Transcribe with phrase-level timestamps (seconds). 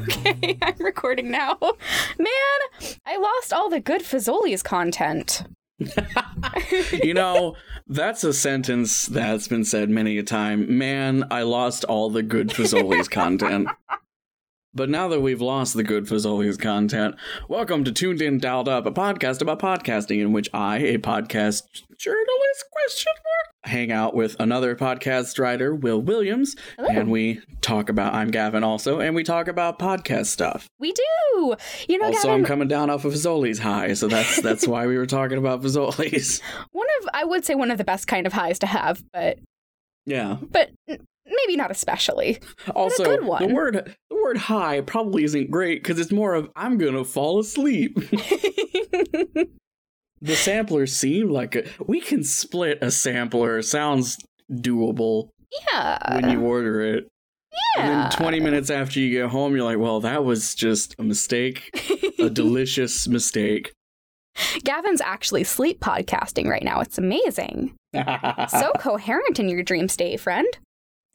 [0.00, 1.58] Okay, I'm recording now.
[2.18, 5.44] Man, I lost all the good Fazoli's content.
[7.02, 7.54] you know,
[7.86, 10.78] that's a sentence that's been said many a time.
[10.78, 13.68] Man, I lost all the good Fazoli's content.
[14.72, 17.16] But now that we've lost the good Fazoli's content,
[17.48, 21.64] welcome to Tuned In Dialed Up, a podcast about podcasting in which I, a podcast
[21.98, 26.88] journalist question mark, hang out with another podcast writer, Will Williams, Hello.
[26.88, 30.66] and we talk about I'm Gavin also, and we talk about podcast stuff.
[30.78, 31.54] We do.
[31.88, 34.86] You know, also, Gavin, I'm coming down off of Fazoli's high, so that's that's why
[34.86, 36.40] we were talking about Fazoli's.
[36.72, 39.38] one of I would say one of the best kind of highs to have, but
[40.06, 40.38] Yeah.
[40.50, 42.40] but maybe not especially.
[42.74, 43.46] Also, good one.
[43.46, 47.38] the word the word high probably isn't great because it's more of I'm gonna fall
[47.38, 47.98] asleep.
[50.20, 53.62] the sampler seemed like a, we can split a sampler.
[53.62, 54.18] Sounds
[54.50, 55.30] doable
[55.72, 56.20] yeah.
[56.20, 57.08] when you order it.
[57.76, 57.82] yeah.
[57.82, 61.02] And then 20 minutes after you get home, you're like, well, that was just a
[61.02, 61.70] mistake,
[62.18, 63.72] a delicious mistake.
[64.64, 66.80] Gavin's actually sleep podcasting right now.
[66.80, 67.74] It's amazing.
[68.48, 70.46] So coherent in your dream state, friend.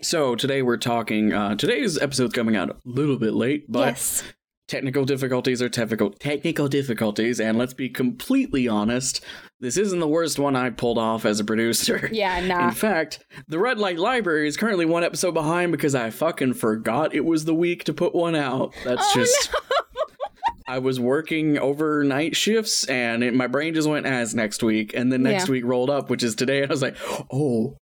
[0.01, 1.31] So today we're talking.
[1.31, 4.23] Uh, today's episode's coming out a little bit late, but yes.
[4.67, 9.23] Technical difficulties are technical technical difficulties, and let's be completely honest,
[9.59, 12.09] this isn't the worst one I pulled off as a producer.
[12.11, 16.53] Yeah, In fact, the Red Light Library is currently one episode behind because I fucking
[16.55, 18.73] forgot it was the week to put one out.
[18.83, 19.49] That's Oh, just.
[20.67, 25.11] I was working overnight shifts and it, my brain just went as next week, and
[25.13, 25.51] then next Yeah.
[25.51, 26.97] week rolled up, which is today, and I was like,
[27.31, 27.77] oh,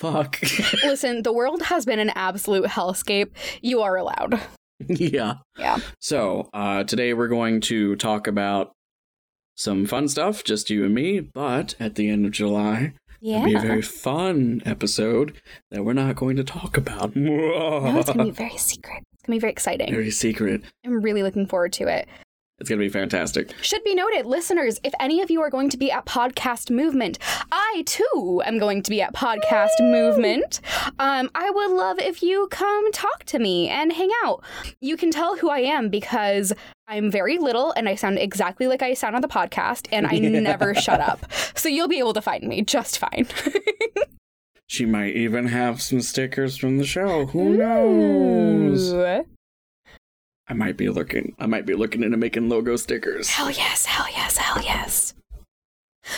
[0.00, 0.38] fuck.
[0.84, 3.30] Listen, the world has been an absolute hellscape.
[3.60, 4.40] You are allowed.
[4.88, 5.34] yeah.
[5.58, 5.78] Yeah.
[5.98, 8.72] So, uh, today we're going to talk about
[9.54, 13.38] some fun stuff, just you and me, but at the end of July, yeah.
[13.38, 17.14] it'll be a very fun episode that we're not going to talk about.
[17.14, 19.02] No, it's gonna be very secret.
[19.12, 19.90] It's gonna be very exciting.
[19.90, 20.62] very secret.
[20.84, 22.08] I'm really looking forward to it.
[22.58, 23.54] It's going to be fantastic.
[23.60, 27.18] Should be noted, listeners, if any of you are going to be at Podcast Movement,
[27.50, 30.60] I too am going to be at Podcast Movement.
[30.98, 34.44] Um, I would love if you come talk to me and hang out.
[34.80, 36.52] You can tell who I am because
[36.86, 40.18] I'm very little and I sound exactly like I sound on the podcast, and I
[40.18, 41.32] never shut up.
[41.56, 43.26] So you'll be able to find me just fine.
[44.72, 47.26] She might even have some stickers from the show.
[47.26, 48.94] Who knows?
[48.94, 49.26] Ooh.
[50.52, 51.34] I might be looking.
[51.38, 53.30] I might be looking into making logo stickers.
[53.30, 55.14] Hell yes, hell yes, hell yes.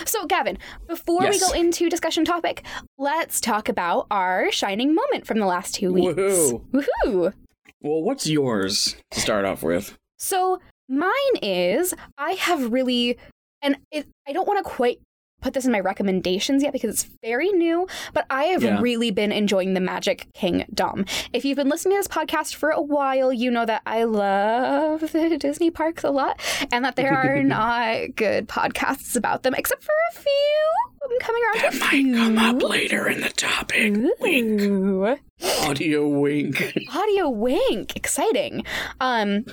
[0.06, 0.58] So, Gavin,
[0.88, 2.64] before we go into discussion topic,
[2.98, 6.18] let's talk about our shining moment from the last two weeks.
[6.18, 6.64] Woohoo.
[6.72, 7.32] Woohoo!
[7.80, 9.96] Well, what's yours to start off with?
[10.18, 13.16] So, mine is I have really,
[13.62, 14.98] and it, I don't want to quite
[15.44, 18.80] put this in my recommendations yet because it's very new, but I have Yeah.
[18.80, 21.04] really been enjoying the Magic Kingdom.
[21.34, 25.00] If you've been listening to this podcast for a while, you know that I love
[25.12, 26.40] the Disney parks a lot
[26.72, 30.93] and that there are not good podcasts about them, except for a few.
[31.10, 32.14] I'm coming around That might few.
[32.14, 33.94] come up later in the topic.
[34.20, 35.20] Wink.
[35.62, 36.76] Audio wink.
[36.94, 37.94] Audio wink.
[37.96, 38.64] Exciting.
[39.00, 39.44] Um,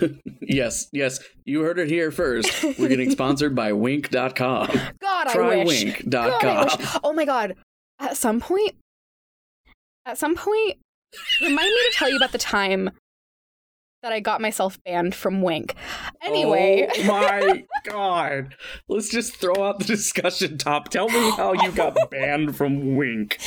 [0.41, 1.19] yes, yes.
[1.45, 2.63] You heard it here first.
[2.79, 4.67] We're getting sponsored by wink.com.
[4.99, 5.83] God, I wish.
[5.83, 6.39] Trywink.com.
[6.41, 6.89] God, wish.
[7.03, 7.55] Oh my god.
[7.99, 8.73] At some point,
[10.05, 10.77] at some point,
[11.41, 12.89] remind me to tell you about the time
[14.03, 15.75] that I got myself banned from Wink.
[16.21, 18.55] Anyway, Oh my god.
[18.87, 20.89] Let's just throw out the discussion top.
[20.89, 23.37] Tell me how you got banned from Wink.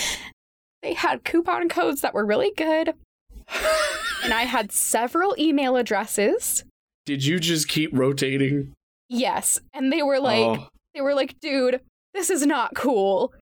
[0.83, 2.95] they had coupon codes that were really good,
[4.23, 6.65] and I had several email addresses.
[7.07, 8.73] Did you just keep rotating?
[9.09, 11.81] Yes, and they were like, oh, they were like, dude,
[12.15, 13.35] this is not cool.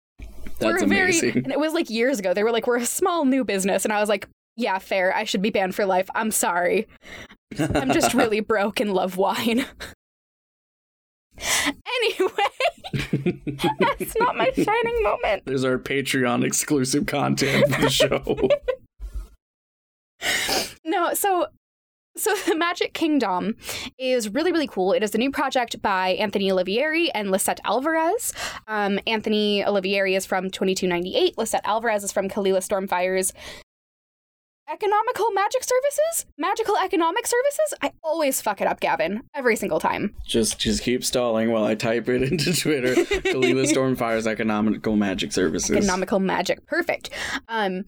[0.59, 1.45] that's we're very, amazing.
[1.45, 2.35] and it was like years ago.
[2.35, 4.27] They were like, we're a small new business, and I was like,
[4.57, 5.15] yeah, fair.
[5.15, 6.09] I should be banned for life.
[6.15, 6.87] I'm sorry.
[7.59, 9.65] I'm just really broke and love wine.
[11.87, 12.51] anyway,
[13.79, 15.45] that's not my shining moment.
[15.47, 18.49] There's our Patreon exclusive content for the show.
[20.85, 21.47] No, so
[22.17, 23.57] so the Magic Kingdom
[23.99, 24.93] is really really cool.
[24.93, 28.33] It is a new project by Anthony Olivieri and Lisette Alvarez.
[28.69, 31.39] Um, Anthony Olivieri is from 2298.
[31.39, 33.33] Lisette Alvarez is from Kalila Stormfire's
[34.73, 36.27] Economical Magic Services?
[36.39, 37.75] Magical Economic Services?
[37.83, 39.23] I always fuck it up, Gavin.
[39.35, 40.15] Every single time.
[40.27, 42.95] just just keep stalling while I type it into Twitter.
[42.95, 45.77] Kalila Stormfire's Economical Magic Services.
[45.77, 46.67] Economical magic.
[46.67, 47.11] Perfect.
[47.49, 47.85] Um,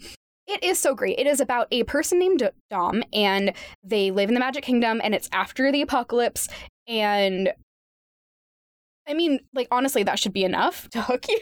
[0.47, 1.19] it is so great.
[1.19, 5.15] It is about a person named Dom, and they live in the Magic Kingdom, and
[5.15, 6.49] it's after the apocalypse.
[6.87, 7.51] And
[9.09, 11.41] I mean, like honestly, that should be enough to hook you.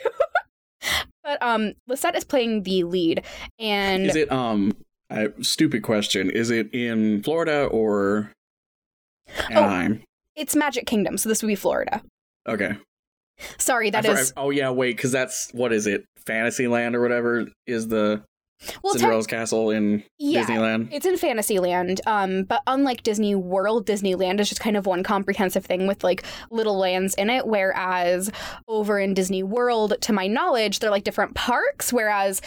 [1.25, 3.25] but um, Lisette is playing the lead,
[3.59, 4.73] and Is it um
[5.13, 6.31] I, stupid question.
[6.31, 8.33] Is it in Florida or
[9.29, 9.45] Oh.
[9.51, 10.03] Anaheim?
[10.35, 12.03] It's Magic Kingdom, so this would be Florida.
[12.49, 12.77] Okay.
[13.59, 16.05] Sorry, that I is I- oh yeah, wait, because that's what is it?
[16.27, 18.23] Fantasyland or whatever is the
[18.85, 20.89] well, Cinderella's castle in yeah, Disneyland.
[20.93, 25.65] It's in Fantasyland, um, but unlike Disney World, Disneyland is just kind of one comprehensive
[25.67, 27.47] thing with like little lands in it.
[27.47, 28.31] Whereas
[28.69, 31.93] over in Disney World, to my knowledge, they're like different parks.
[31.93, 32.41] Whereas,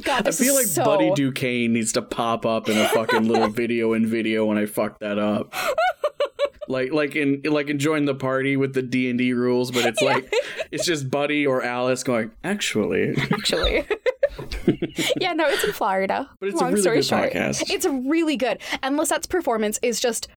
[0.00, 0.84] God, I feel like so...
[0.84, 4.66] Buddy Duquesne needs to pop up in a fucking little video in video when I
[4.66, 5.54] fuck that up.
[6.68, 10.00] Like like in like enjoying the party with the D and D rules, but it's
[10.00, 10.32] like
[10.70, 12.30] it's just Buddy or Alice going.
[12.44, 13.84] Actually, actually.
[15.20, 16.30] yeah, no, it's in Florida.
[16.40, 17.32] but it's Long a really story good short.
[17.32, 17.68] podcast.
[17.68, 18.58] It's really good.
[18.82, 20.28] And Lisette's performance is just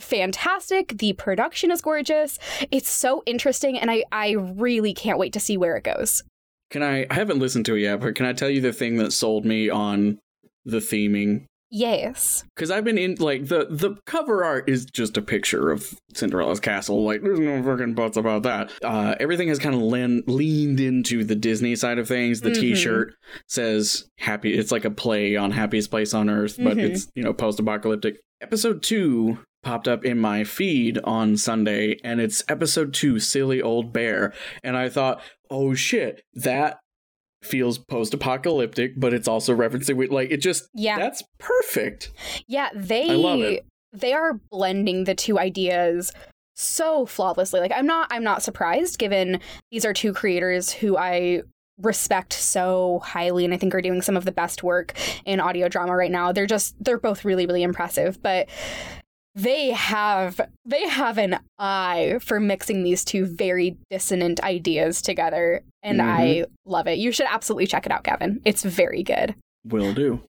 [0.00, 0.98] fantastic.
[0.98, 2.38] The production is gorgeous.
[2.70, 6.24] It's so interesting, and I, I really can't wait to see where it goes.
[6.70, 7.06] Can I?
[7.10, 9.44] I haven't listened to it yet, but can I tell you the thing that sold
[9.44, 10.18] me on
[10.64, 11.44] the theming?
[11.72, 12.42] Yes.
[12.56, 16.58] Because I've been in like the the cover art is just a picture of Cinderella's
[16.58, 17.04] castle.
[17.04, 18.72] Like there's no fucking buts about that.
[18.82, 22.40] Uh, everything has kind of lean, leaned into the Disney side of things.
[22.40, 22.60] The Mhm.
[22.60, 23.14] T-shirt
[23.48, 26.90] says "happy." It's like a play on "happiest place on earth," but Mhm.
[26.90, 28.18] it's you know post-apocalyptic.
[28.40, 33.92] Episode two popped up in my feed on Sunday, and it's episode two, "Silly Old
[33.92, 34.32] Bear,"
[34.64, 36.78] and I thought, oh shit, that
[37.42, 40.98] feels post-apocalyptic, but it's also referencing like it just Yeah.
[40.98, 42.12] that's perfect.
[42.46, 43.64] Yeah, they I love it.
[43.92, 46.12] they are blending the two ideas
[46.54, 47.60] so flawlessly.
[47.60, 51.42] Like I'm not I'm not surprised given these are two creators who I
[51.80, 54.92] respect so highly and I think are doing some of the best work
[55.24, 56.30] in audio drama right now.
[56.32, 58.50] They're just they're both really really impressive, but
[59.34, 66.02] they have they have an eye for mixing these two very dissonant ideas together and
[66.02, 66.70] I mm-hmm.
[66.70, 66.98] love it.
[66.98, 68.40] You should absolutely check it out, Gavin.
[68.44, 69.34] It's very good.
[69.64, 70.20] Will do.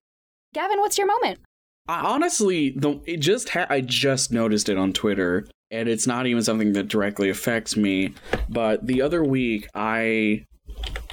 [0.53, 1.39] Gavin, what's your moment?
[1.87, 6.27] I, honestly, the it just ha- I just noticed it on Twitter, and it's not
[6.27, 8.13] even something that directly affects me.
[8.49, 10.45] But the other week, I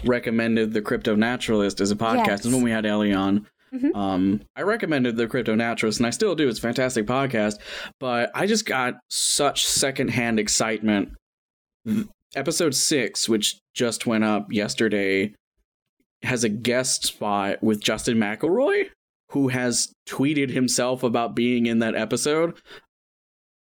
[0.05, 2.44] recommended the Crypto Naturalist as a podcast, Yes.
[2.44, 3.46] and when we had Ellie on.
[3.73, 3.94] Mhm.
[3.94, 6.49] Um, I recommended the Crypto Naturalist, and I still do.
[6.49, 7.56] It's a fantastic podcast,
[8.00, 11.11] but I just got such secondhand excitement.
[12.35, 15.35] Episode six, which just went up yesterday,
[16.23, 18.91] has a guest spot with Justin McElroy,
[19.31, 22.59] who has tweeted himself about being in that episode.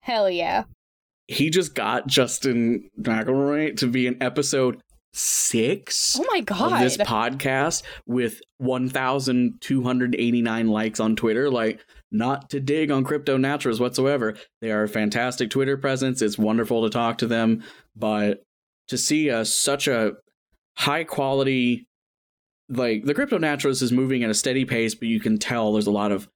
[0.02, 0.64] Hell yeah.
[1.28, 4.80] He just got Justin McElroy to be in episode
[5.16, 6.82] six Oh my god.
[6.82, 11.50] this podcast with 1,289 likes on Twitter.
[11.50, 14.36] Like, not to dig on crypto naturals whatsoever.
[14.62, 16.22] They are a fantastic Twitter presence.
[16.22, 17.64] It's wonderful to talk to them,
[17.96, 18.44] but
[18.90, 20.14] to see a, such a
[20.78, 21.88] high quality,
[22.70, 25.88] like the crypto naturalist is moving at a steady pace, but you can tell there's
[25.88, 26.28] a lot of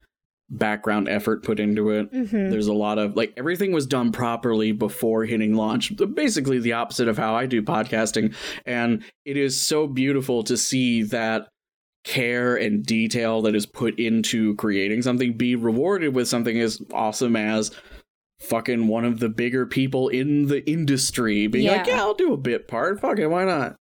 [0.52, 2.12] background effort put into it.
[2.12, 2.50] Mhm.
[2.50, 5.94] There's a lot of like everything was done properly before hitting launch.
[6.16, 8.34] Basically, the opposite of how I do podcasting.
[8.66, 11.48] And it is so beautiful to see that
[12.04, 17.36] care and detail that is put into creating something be rewarded with something as awesome
[17.36, 17.72] as
[18.40, 21.96] fucking one of the bigger people in the industry being like, Yeah.
[21.98, 23.02] yeah, I'll do a bit part.
[23.02, 23.76] Fuck it, why not?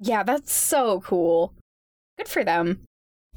[0.00, 1.52] Yeah, that's so cool.
[2.16, 2.80] Good for them.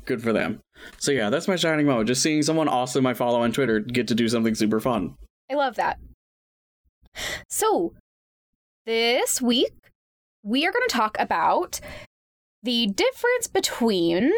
[0.05, 0.59] Good for them.
[0.97, 2.07] So yeah, that's my shining moment.
[2.07, 5.15] Just seeing someone awesome I follow on Twitter get to do something super fun.
[5.49, 5.99] I love that.
[7.47, 7.93] So,
[8.85, 9.73] this week,
[10.43, 11.79] we are going to talk about
[12.63, 14.31] the difference between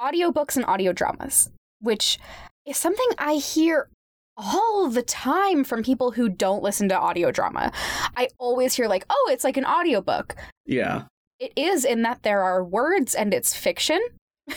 [0.00, 2.18] audiobooks and audio dramas, which
[2.66, 3.88] is something I hear
[4.36, 7.72] all the time from people who don't listen to audio drama.
[8.16, 10.36] I always hear, like, oh, it's like an audiobook.
[10.66, 11.04] Yeah.
[11.40, 14.00] It is in that there are words and it's fiction.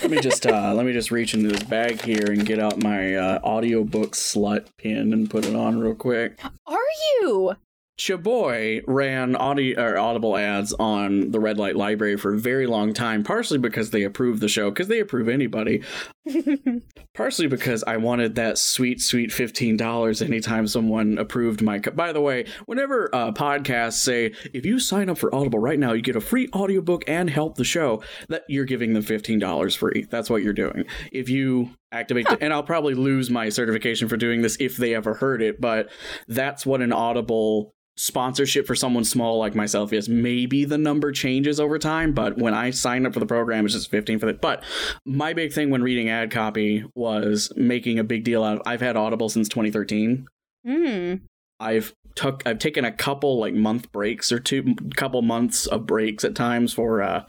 [0.01, 2.81] Let me just uh let me just reach into this bag here and get out
[2.81, 6.39] my uh audiobook slut pin and put it on real quick.
[6.65, 6.77] Are
[7.21, 7.55] you?
[7.97, 12.93] Chaboy ran audio or audible ads on the Red Light Library for a very long
[12.93, 15.83] time, partially because they approved the show, because they approve anybody.
[17.13, 21.79] Partially because I wanted that sweet, sweet fifteen dollars anytime someone approved my.
[21.79, 25.77] Co- By the way, whenever uh, podcasts say if you sign up for Audible right
[25.79, 29.39] now, you get a free audiobook and help the show, that you're giving them fifteen
[29.39, 30.05] dollars free.
[30.09, 30.85] That's what you're doing.
[31.11, 34.95] If you activate, the, and I'll probably lose my certification for doing this if they
[34.95, 35.89] ever heard it, but
[36.27, 41.59] that's what an Audible sponsorship for someone small like myself is maybe the number changes
[41.59, 44.39] over time but when i signed up for the program it's just 15 for that
[44.39, 44.63] but
[45.05, 48.79] my big thing when reading ad copy was making a big deal out of i've
[48.79, 50.25] had audible since 2013
[50.65, 51.15] Hmm.
[51.59, 56.23] i've took I've taken a couple like month breaks or two couple months of breaks
[56.23, 57.23] at times for uh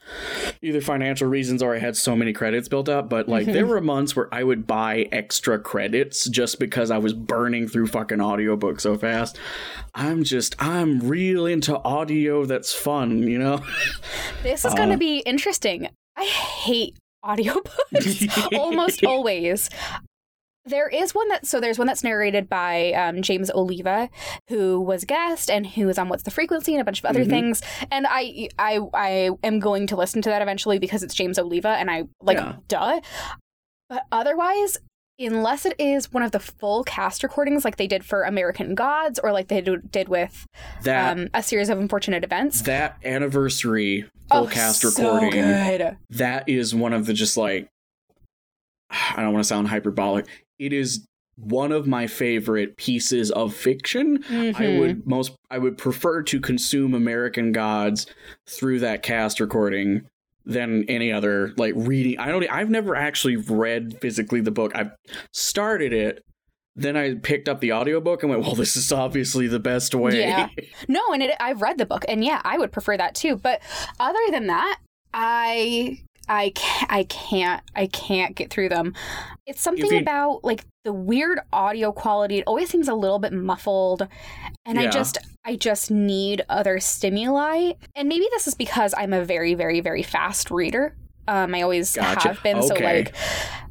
[0.61, 3.81] either financial reasons or I had so many credits built up but like there were
[3.81, 8.83] months where I would buy extra credits just because I was burning through fucking audiobooks
[8.83, 9.39] so fast.
[9.95, 13.63] I'm just I'm real into audio that's fun, you know.
[14.43, 15.89] This is going to be interesting.
[16.17, 19.71] I hate audiobooks almost always.
[20.65, 24.09] There is one that so there's one that's narrated by um, James Oliva,
[24.49, 27.25] who was guest and who is on What's the Frequency and a bunch of other
[27.25, 27.31] Mhm.
[27.31, 27.63] things.
[27.91, 31.71] And I I I am going to listen to that eventually because it's James Oliva
[31.71, 32.57] and I like Yeah.
[32.69, 33.01] duh.
[33.89, 34.79] But otherwise,
[35.19, 39.19] unless it is one of the full cast recordings like they did for American Gods
[39.19, 40.47] or like they do- did with
[40.85, 42.63] That um, a series of unfortunate events.
[42.63, 45.97] that anniversary full Oh, cast so recording good.
[46.11, 47.69] that is one of the just like
[48.91, 50.27] I don't want to sound hyperbolic.
[50.59, 51.07] It is
[51.37, 54.23] one of my favorite pieces of fiction.
[54.29, 54.79] I Mhm.
[54.79, 58.07] would most I would prefer to consume American Gods
[58.47, 60.03] through that cast recording
[60.45, 62.19] than any other like reading.
[62.19, 64.73] I don't I've never actually read physically the book.
[64.75, 64.91] I've
[65.33, 66.23] started it
[66.75, 70.21] then I picked up the audiobook and went, "Well, this is obviously the best way."
[70.21, 70.49] Yeah.
[70.89, 73.37] No, and it, I've read the book, and yeah, I would prefer that too.
[73.37, 73.61] But
[74.01, 74.79] other than that,
[75.13, 78.95] I I can't, I can't I can't get through them.
[79.47, 82.39] It's something about like the weird audio quality.
[82.39, 84.07] It always seems a little bit muffled,
[84.65, 87.73] and I just I just need other stimuli.
[87.97, 90.97] And maybe this is because I'm a very very very fast reader.
[91.29, 92.29] Um, I always Gotcha.
[92.29, 92.63] have been.
[92.63, 93.15] So like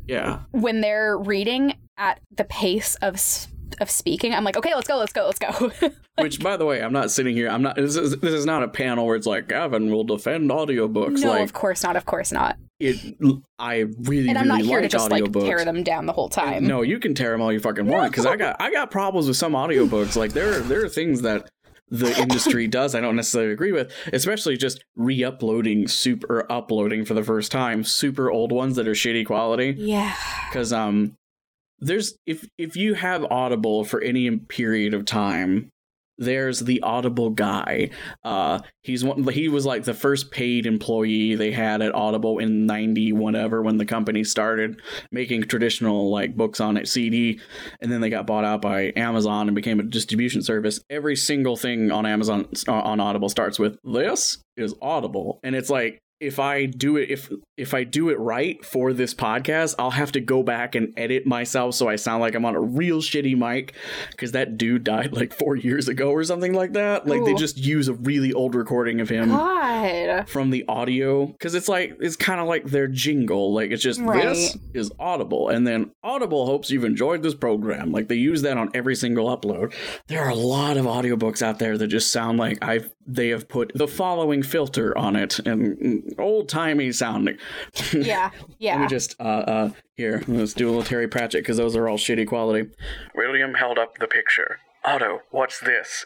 [0.07, 0.39] yeah.
[0.51, 3.47] when they're reading at the pace of s-
[3.81, 5.71] of speaking, I'm like, okay, let's go, let's go, let's go.
[6.19, 7.49] Which, by the way, I'm not sitting here.
[7.49, 7.75] I'm not.
[7.75, 11.19] This is, this is not a panel where it's like Gavin will defend audiobooks.
[11.21, 12.57] no, like of course not, of course not.
[12.79, 13.15] it.
[13.57, 16.13] I really, and I'm not really here to like just like tear them down the
[16.13, 16.65] whole time.
[16.65, 19.27] No, you can tear them all you fucking want because I got I got problems
[19.27, 20.15] with some audiobooks.
[20.15, 21.49] Like there are, there are things that
[21.89, 27.23] the industry does I don't necessarily agree with, especially just re-uploading super uploading for the
[27.23, 29.75] first time super old ones that are shitty quality.
[29.77, 30.15] Yeah.
[30.49, 31.17] because um
[31.81, 35.69] there's if if you have audible for any period of time
[36.17, 37.89] there's the audible guy.
[38.23, 42.67] Uh he's one he was like the first paid employee they had at audible in
[42.67, 44.79] 90 whatever when the company started
[45.11, 47.39] making traditional like books on a cd
[47.79, 50.79] and then they got bought out by amazon and became a distribution service.
[50.89, 55.39] Every single thing on amazon on audible starts with this is audible.
[55.43, 59.13] And it's like if I do it if if I do it right for this
[59.13, 62.55] podcast, I'll have to go back and edit myself so I sound like I'm on
[62.55, 63.73] a real shitty mic
[64.11, 67.07] because that dude died like 4 years ago or something like that.
[67.07, 70.29] Like they just use a really old recording of him God.
[70.29, 73.53] from the audio because it's like it's kind of like their jingle.
[73.53, 77.91] Like it's just this is audible and then audible hopes you've enjoyed this program.
[77.91, 79.73] Like they use that on every single upload.
[80.07, 83.47] There are a lot of audiobooks out there that just sound like i've they have
[83.47, 87.37] put the following filter on it and old-timey sounding
[87.93, 87.93] Yeah.
[88.03, 88.29] yeah.
[88.33, 88.77] let Yeah.
[88.79, 91.97] me just uh uh here let's do a little terry pratchett because those are all
[91.97, 92.69] shitty quality
[93.15, 96.05] william held up the picture otto what's this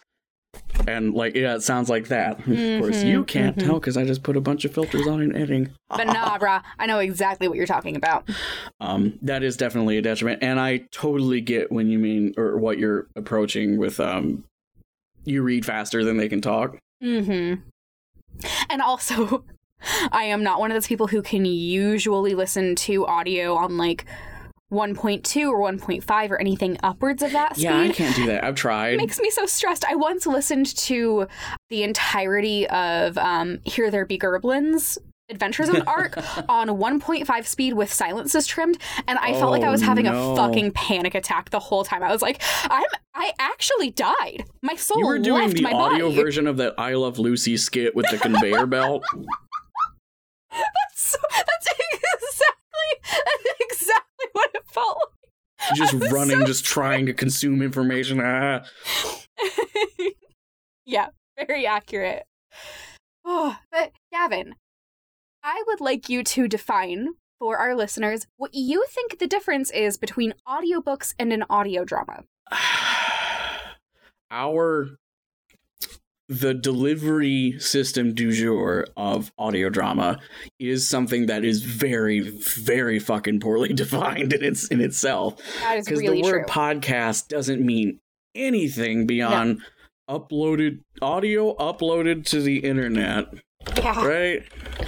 [0.88, 3.65] and like yeah it sounds like that of course you Mhm, can't mhm.
[3.65, 6.63] tell because i just put a bunch of filters on in editing but nah, brah.
[6.79, 8.29] I know exactly what you're talking about.
[8.79, 12.77] um that is definitely a detriment and i totally get when you mean or what
[12.77, 14.45] you're approaching with um
[15.25, 17.62] you read faster than they can talk Mm-hmm.
[18.69, 19.43] And also,
[20.12, 24.06] I am not one of those people who can usually listen to audio on like
[24.74, 27.63] 1.2 or 1.5 or anything upwards of that speed.
[27.65, 29.86] yeah i can't do that i've tried It makes me so stressed.
[29.86, 31.27] I once listened to
[31.70, 34.98] the entirety of um, Here There Be Gerblins
[35.30, 36.18] Adventures in Arc
[36.50, 38.77] on 1.5 speed with silences trimmed,
[39.08, 40.34] and I felt like I was Oh, having no.
[40.34, 42.04] a fucking panic attack the whole time.
[42.04, 42.84] I was like, I'm
[43.15, 44.46] I actually died.
[44.62, 46.22] My soul you were doing the audio body.
[46.22, 49.04] version of that i love lucy skit with the conveyor belt
[50.97, 55.77] So, that's exactly that's exactly what it felt like.
[55.77, 58.63] just running so just trying to consume information ah.
[60.85, 61.07] yeah,
[61.38, 62.24] very accurate.
[63.25, 64.55] Oh, but Gavin,
[65.43, 67.09] I would like you to define
[67.39, 72.24] for our listeners what you think the difference is between audiobooks and an audio drama.
[74.31, 74.97] our
[76.27, 80.20] the delivery system du jour of audio drama
[80.60, 85.38] is something that is very very fucking poorly defined in its in itself.
[85.70, 86.53] Because really the word true.
[86.53, 88.00] podcast doesn't mean
[88.34, 89.62] anything beyond
[90.10, 93.27] uploaded audio uploaded to the internet
[93.77, 94.05] Yeah.
[94.05, 94.43] Right?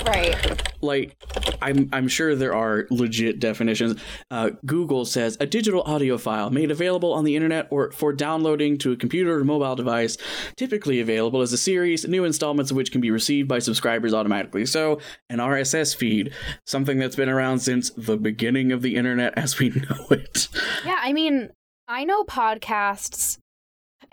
[0.05, 0.73] Right.
[0.81, 1.15] like
[1.61, 3.99] I'm I'm sure there are legit definitions.
[4.29, 8.77] Uh, Google says a digital audio file made available on the internet or for downloading
[8.79, 10.17] to a computer or mobile device,
[10.55, 14.65] typically available as a series, new installments of which can be received by subscribers automatically.
[14.65, 16.33] So an RSS feed,
[16.65, 20.47] something that's been around since the beginning of the internet as we know it.
[20.85, 21.49] Yeah, I mean,
[21.87, 23.37] I know podcasts.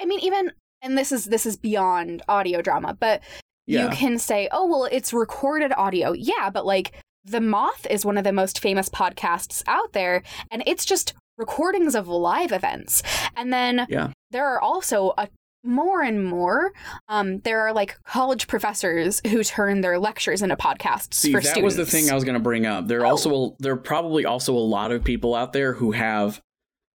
[0.01, 0.53] I mean, even
[0.83, 3.23] and this is this is beyond audio drama, but
[3.67, 3.85] Yeah.
[3.91, 6.93] you can say, "Oh, well, it's recorded audio." Yeah, but like
[7.25, 11.95] The Moth is one of the most famous podcasts out there, and it's just recordings
[11.95, 13.03] of live events.
[13.37, 14.11] And then Yeah.
[14.31, 15.29] there are also a
[15.67, 16.73] more and more
[17.09, 21.47] um, there are like college professors who turn their lectures into podcasts See, for that
[21.53, 21.65] students.
[21.65, 22.87] was the thing I was going to bring up.
[22.87, 23.11] There are Oh.
[23.13, 26.43] also there are probably also a lot of people out there who have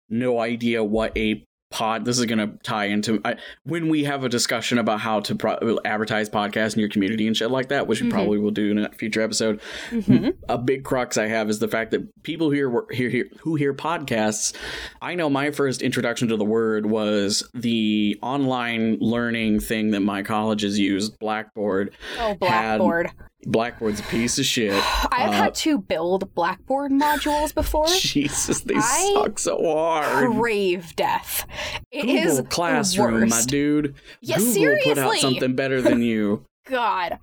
[0.10, 2.04] no idea what a pod.
[2.06, 5.36] This is going to tie into I, when we have a discussion about how to
[5.36, 8.12] pro- advertise podcasts in your community and shit like that, which we Mhm.
[8.12, 9.62] probably will do in a future episode.
[9.92, 10.34] Mhm.
[10.50, 13.74] A big crux I have is the fact that people here hear, hear who hear
[13.74, 14.56] podcasts.
[15.02, 20.24] I know my first introduction to the word was the online learning thing that my
[20.24, 21.94] colleges used, Blackboard.
[22.20, 23.12] Oh, Blackboard.
[23.46, 24.74] Blackboard's a piece of shit.
[25.12, 27.88] I've Uh, had to build Blackboard modules before.
[28.00, 30.32] Jesus, they I suck so hard.
[30.34, 31.46] Crave death.
[31.92, 33.30] It is Google Classroom, worst.
[33.30, 33.96] my dude.
[34.22, 37.20] Yeah, Google put out something better than you God.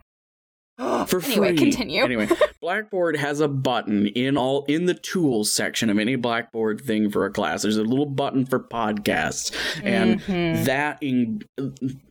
[1.07, 1.57] for Anyway, free.
[1.57, 2.03] continue.
[2.03, 2.29] Anyway,
[2.61, 7.25] Blackboard has a button in all in the tools section of any Blackboard thing for
[7.25, 7.63] a class.
[7.63, 10.65] There's a little button for podcasts, and Mhm.
[10.67, 11.43] that in,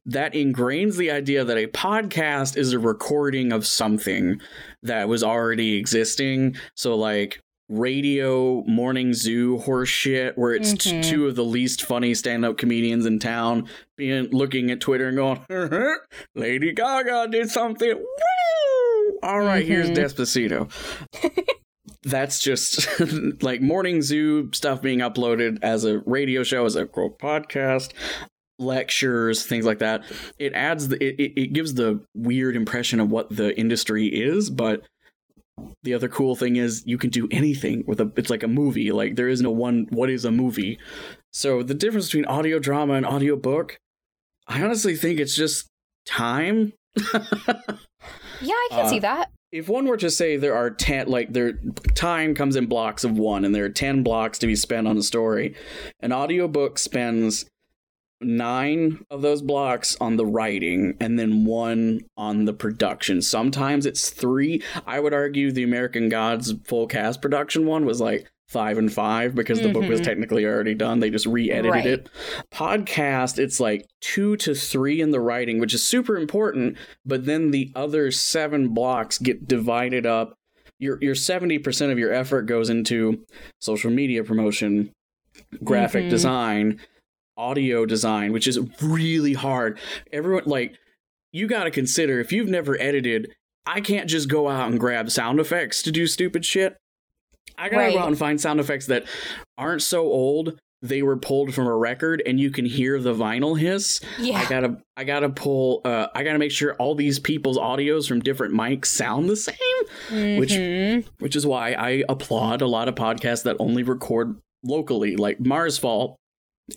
[0.06, 4.40] that ingrains the idea that a podcast is a recording of something
[4.84, 6.56] that was already existing.
[6.76, 11.04] So like radio morning zoo horse shit where it's t- Mhm.
[11.04, 13.68] two of the least funny stand-up comedians in town
[13.98, 15.40] being looking at twitter and going
[16.36, 19.20] lady gaga did something Woo!
[19.24, 19.96] all right, here's Mhm.
[19.96, 20.70] despacito
[22.04, 22.88] that's just
[23.42, 27.94] like morning zoo stuff being uploaded as a radio show as a quote podcast
[28.60, 30.04] lectures things like that
[30.40, 34.82] it adds the it, it gives the weird impression of what the industry is but
[35.84, 38.92] the other cool thing is you can do anything with a it's like a movie
[38.92, 40.78] like there is no one what is a movie
[41.32, 43.78] so the difference between audio drama and audio book
[44.48, 45.68] i honestly think it's just
[46.06, 46.74] time
[48.42, 49.32] Yeah, I can Uh, see that.
[49.54, 51.54] if one were to say there are 10 like their
[51.96, 54.98] time comes in blocks of one and there are 10 blocks to be spent on
[54.98, 55.56] a story
[56.02, 57.46] an audiobook spends
[58.26, 64.10] nine of those blocks on the writing and then one on the production sometimes it's
[64.10, 68.94] three i would argue the american gods full cast production one was like five and
[68.94, 70.04] five because the book was Mhm.
[70.06, 71.86] technically already done they just re-edited Right.
[71.86, 72.10] it
[72.52, 77.52] podcast it's like two to three in the writing which is super important but then
[77.52, 80.34] the other seven blocks get divided up.
[80.78, 83.24] Your your seventy percent of your effort goes into
[83.62, 84.92] social media promotion,
[85.64, 86.10] graphic Mhm.
[86.10, 86.80] design,
[87.38, 89.80] audio design, which is really hard.
[90.12, 90.76] Everyone like
[91.34, 93.34] you got to consider if you've never edited,
[93.66, 96.78] I can't just go out and grab sound effects to do stupid shit.
[97.58, 97.94] I gotta Right.
[97.94, 99.06] go out and find sound effects that
[99.58, 103.58] aren't so old they were pulled from a record and you can hear the vinyl
[103.58, 104.02] hiss.
[104.20, 104.38] Yeah.
[104.38, 108.20] I gotta I gotta pull uh I gotta make sure all these people's audios from
[108.20, 109.56] different mics sound the same.
[110.40, 111.06] which- Mhm.
[111.20, 115.78] Which is why I applaud a lot of podcasts that only record locally, like Mars
[115.78, 116.16] Fault.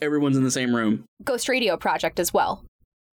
[0.02, 1.04] Everyone's in the same room.
[1.24, 2.64] Ghost Radio Project as well.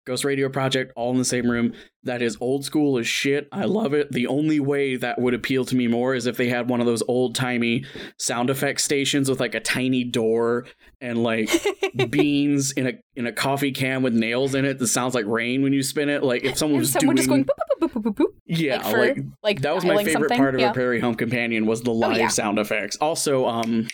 [0.05, 1.73] Ghost Radio Project, all in the same room.
[2.03, 3.47] That is old school as shit.
[3.51, 4.11] I love it.
[4.11, 6.87] The only way that would appeal to me more is if they had one of
[6.87, 7.85] those old timey
[8.17, 10.65] sound effect stations with like a tiny door
[10.99, 11.51] and like
[12.09, 15.61] beans in a in a coffee can with nails in it that sounds like rain
[15.61, 16.23] when you spin it.
[16.23, 18.77] Like if someone was someone doing, just going boop, boop, boop, boop, boop, boop, yeah,
[18.77, 20.37] like for like like that was my favorite something.
[20.37, 20.67] part of yeah.
[20.67, 22.27] Oh, a Prairie Home Companion was the live yeah.
[22.29, 22.97] sound effects.
[22.99, 23.87] Also, um,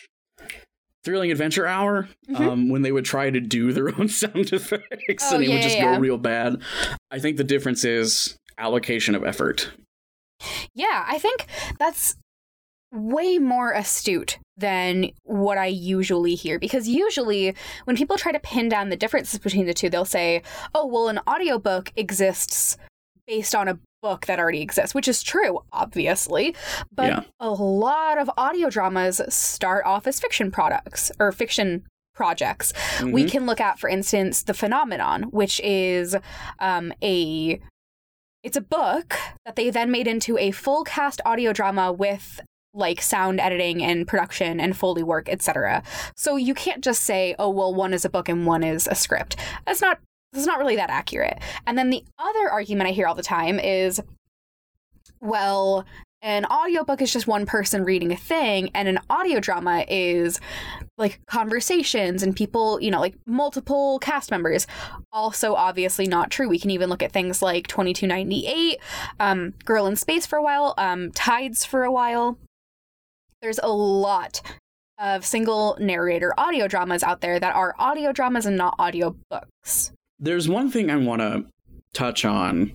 [1.08, 2.36] Thrilling Adventure Hour, Mhm.
[2.42, 5.54] um, when they would try to do their own sound effects Oh, and it yeah,
[5.56, 6.62] would just yeah, go real bad.
[7.10, 9.72] I think the difference is allocation of effort.
[10.76, 11.46] Yeah, I think
[11.80, 12.16] that's
[12.92, 18.68] way more astute than what I usually hear because usually when people try to pin
[18.68, 20.42] down the differences between the two, they'll say,
[20.76, 22.78] "Oh, well, an audiobook exists
[23.26, 26.56] based on a book that already exists," which is true, obviously.
[26.92, 27.22] But Yeah.
[27.40, 31.84] a lot of audio dramas start off as fiction products or fiction
[32.16, 32.74] projects.
[33.04, 33.32] We Mhm.
[33.32, 36.16] can look at, for instance, The Phenomenon, which is
[36.60, 37.60] um, a
[38.44, 42.40] it's a book that they then made into a full cast audio drama with
[42.74, 45.84] like sound editing and production and foley work, etc.
[46.16, 48.96] So you can't just say, "Oh, well, one is a book and one is a
[48.96, 50.00] script." That's not
[50.38, 51.40] that's not really that accurate.
[51.66, 54.02] And then the other argument I hear all the time is
[55.20, 55.86] Well,
[56.22, 60.40] an audiobook is just one person reading a thing, and an audio drama is
[60.98, 64.66] like conversations and people, you know, like multiple cast members.
[65.12, 66.50] Also, obviously not true.
[66.50, 68.80] We can even look at things like 2298,
[69.20, 72.40] um, Girl in Space for a while, um, Tides for a while.
[73.42, 74.42] There's a lot
[75.00, 79.92] of single narrator audio dramas out there that are audio dramas and not audio books.
[80.20, 81.46] There's one thing I want to
[81.94, 82.74] touch on.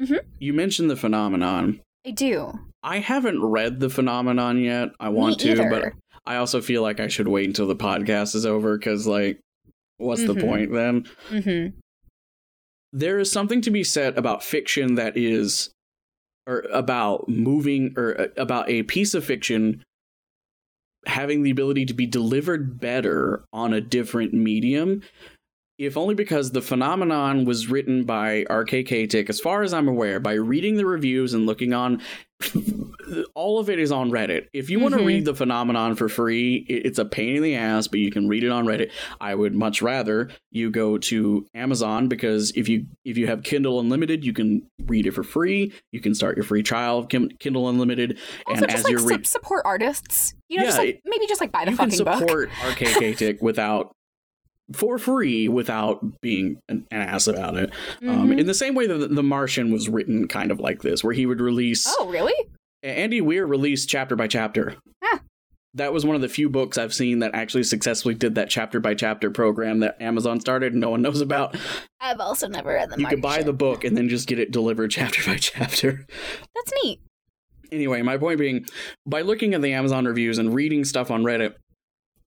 [0.00, 0.20] Mhm.
[0.38, 1.80] You mentioned the phenomenon.
[2.06, 2.52] I do.
[2.82, 4.90] I haven't read the phenomenon yet.
[4.98, 5.92] I want to, but
[6.26, 9.38] I also feel like I should wait until the podcast is over because, like,
[9.98, 10.40] what's the Mhm.
[10.40, 11.06] point then?
[11.28, 11.76] Mm-hmm.
[12.92, 15.70] There is something to be said about fiction that is,
[16.46, 19.82] or about moving, or uh, about a piece of fiction
[21.06, 25.02] having the ability to be delivered better on a different medium.
[25.80, 30.20] If only because the phenomenon was written by RKK Katic, as far as I'm aware,
[30.20, 32.02] by reading the reviews and looking on,
[33.34, 34.48] all of it is on Reddit.
[34.52, 35.06] If you want to mm-hmm.
[35.06, 38.44] read the phenomenon for free, it's a pain in the ass, but you can read
[38.44, 38.90] it on Reddit.
[39.22, 43.80] I would much rather you go to Amazon because if you if you have Kindle
[43.80, 45.72] Unlimited, you can read it for free.
[45.92, 49.00] You can start your free trial of Kindle Unlimited, Also, and just as like you're
[49.00, 49.24] reading.
[49.24, 50.34] support artists.
[50.50, 52.18] You know, Yeah, just like maybe just like buy the you can fucking book.
[52.18, 53.94] support RK Katic without
[54.72, 57.70] for free without being an, ass about it.
[58.02, 58.38] Um, Mhm.
[58.40, 61.26] in the same way that The Martian was written kind of like this, where he
[61.26, 61.84] would release.
[61.98, 62.34] oh, really?
[62.82, 64.76] Andy Weir released chapter by chapter.
[65.02, 65.20] Ah.
[65.74, 68.80] That was one of the few books I've seen that actually successfully did that chapter
[68.80, 71.56] by chapter program that Amazon started and no one knows about.
[72.00, 74.50] I've also never read the you could buy the book and then just get it
[74.50, 76.06] delivered chapter by chapter.
[76.54, 77.00] That's neat.
[77.70, 78.66] Anyway, my point being,
[79.06, 81.54] by looking at the Amazon reviews and reading stuff on Reddit,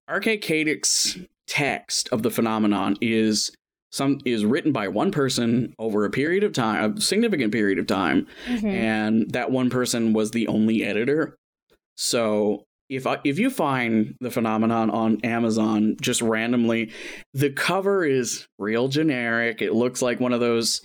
[0.10, 1.17] RK Katic's
[1.54, 3.52] text of the phenomenon is
[3.92, 7.86] some is written by one person over a period of time, a significant period of
[7.86, 8.63] time, Mhm.
[8.63, 11.38] and that one person was the only editor.
[11.96, 16.92] So if I, if you find the phenomenon on Amazon just randomly,
[17.36, 19.62] the cover is real generic.
[19.62, 20.82] It looks like one of those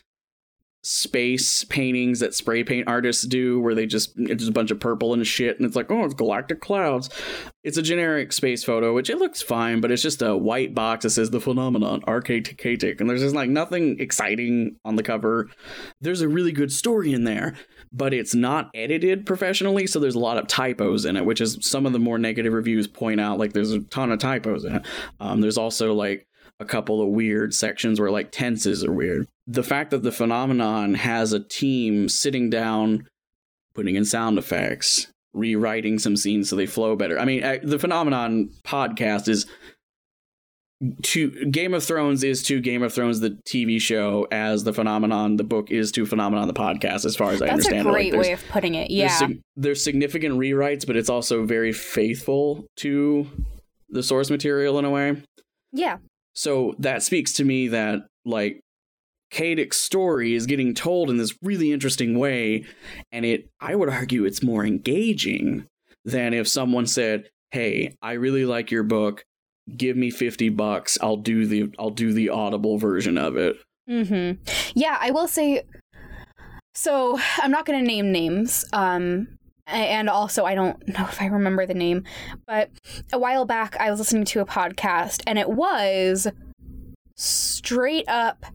[0.82, 4.78] space paintings that spray paint artists do where they just it's just a bunch of
[4.78, 7.10] purple and shit and it's like oh it's galactic clouds.
[7.64, 11.02] It's a generic space photo which it looks fine but it's just a white box
[11.02, 15.48] that says the phenomenon RK Katic and there's just like nothing exciting on the cover.
[16.00, 17.54] There's a really good story in there
[17.92, 21.58] but it's not edited professionally so there's a lot of typos in it which is
[21.60, 24.76] some of the more negative reviews point out like there's a ton of typos in
[24.76, 24.86] it.
[25.18, 26.28] Um, there's also like
[26.60, 29.26] a couple of weird sections where like tenses are weird.
[29.50, 33.08] The fact that the phenomenon has a team sitting down,
[33.74, 37.18] putting in sound effects, rewriting some scenes so they flow better.
[37.18, 39.46] I mean, the phenomenon podcast is
[41.02, 45.36] to Game of Thrones is to Game of Thrones the TV show as the phenomenon
[45.36, 47.86] the book is to phenomenon the podcast as far as I understand.
[47.86, 47.92] That's a it.
[47.92, 48.88] Like, great way of putting it.
[48.88, 49.08] there's, Yeah.
[49.16, 53.26] sig- there's significant rewrites, but it's also very faithful to
[53.88, 55.16] the source material in a way.
[55.72, 55.96] yeah.
[56.34, 58.60] So that speaks to me that like
[59.30, 62.64] Katic's story is getting told in this really interesting way,
[63.12, 65.66] and it I would argue it's more engaging
[66.04, 69.24] than if someone said, "Hey, I really like your book.
[69.76, 70.96] Give me fifty bucks.
[71.00, 73.56] I'll do the I'll do the audible version of it."
[73.88, 74.32] hmm
[74.74, 75.62] Yeah, I will say.
[76.74, 78.64] So I'm not going to name names.
[78.72, 82.04] Um, and also I don't know if I remember the name,
[82.46, 82.70] but
[83.12, 86.28] a while back I was listening to a podcast and it was
[87.16, 88.46] straight up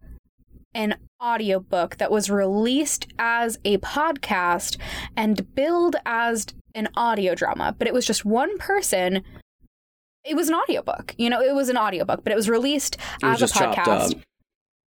[0.75, 4.77] an audiobook that was released as a podcast
[5.15, 9.23] and billed as an audio drama, but it was just one person.
[10.25, 11.15] It was an audiobook.
[11.17, 14.21] You know, it was an audiobook, but it was released It was as a podcast.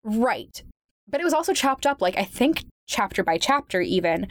[0.04, 0.62] Right.
[1.08, 4.28] But it was also chopped up, like I think chapter by chapter, even.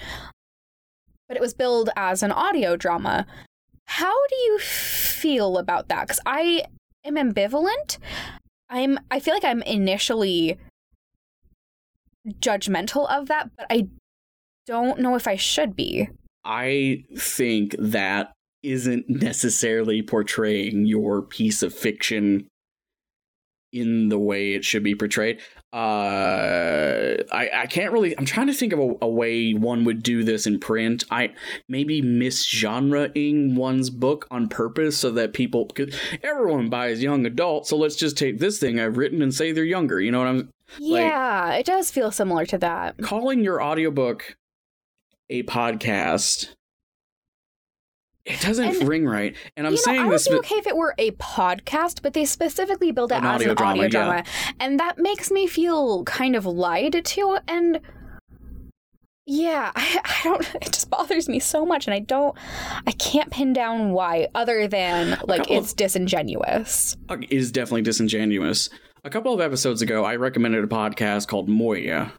[1.27, 3.25] But it was billed as an audio drama.
[3.85, 6.07] How do you feel about that?
[6.07, 6.65] Because I
[7.03, 7.97] am ambivalent.
[8.69, 8.99] I'm.
[9.11, 10.57] I feel like I'm initially
[12.39, 13.87] judgmental of that, but I
[14.65, 16.09] don't know if I should be.
[16.43, 18.33] I think that
[18.63, 22.47] isn't necessarily portraying your piece of fiction
[23.71, 25.39] in the way it should be portrayed.
[25.73, 28.17] Uh, I I can't really.
[28.17, 31.03] I'm trying to think of a, a way one would do this in print.
[31.11, 31.33] I
[31.67, 37.67] maybe misgenreing one's book on purpose so that people, because everyone buys young adult.
[37.67, 39.99] So let's just take this thing I've written and say they're younger.
[39.99, 40.49] You know what I'm
[40.79, 42.97] Like- Yeah, it does feel similar to that.
[43.01, 44.35] calling your audiobook
[45.29, 46.49] a podcast.
[48.25, 50.27] It doesn't And, ring right, and I'm you know, saying I would this.
[50.27, 53.49] be okay if it were a podcast, but they specifically build it An as audio
[53.51, 53.89] an drama, audio yeah.
[54.05, 54.23] drama,
[54.59, 57.37] and that makes me feel kind of lied to.
[57.47, 57.81] And
[59.27, 60.55] Yeah, I, I don't.
[60.55, 62.35] It just bothers me so much, and I don't.
[62.87, 66.97] I can't pin down why, other than like couple of- it's disingenuous.
[67.11, 68.71] It is definitely disingenuous.
[69.05, 72.11] A couple of episodes ago, I recommended a podcast called Moya.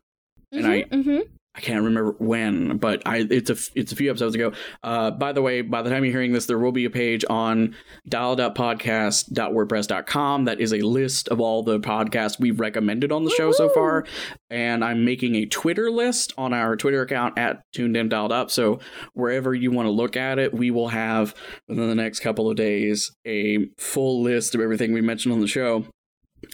[0.53, 1.18] And I- hmm
[1.57, 4.53] I can't remember when, but I it's a it's a few episodes ago.
[4.83, 7.25] Uh, by the way, by the time you're hearing this, there will be a page
[7.31, 7.75] on
[8.11, 13.70] dialedupodcast.wordpress.com that is a list of all the podcasts we've recommended on the show so
[13.70, 14.05] far.
[14.51, 18.51] And I'm making a Twitter list on our Twitter account at Tuned In Dialed Up.
[18.51, 18.79] So
[19.14, 21.35] wherever you want to look at it, we will have
[21.68, 25.49] within the next couple of days a full list of everything we mentioned on the
[25.49, 25.87] show.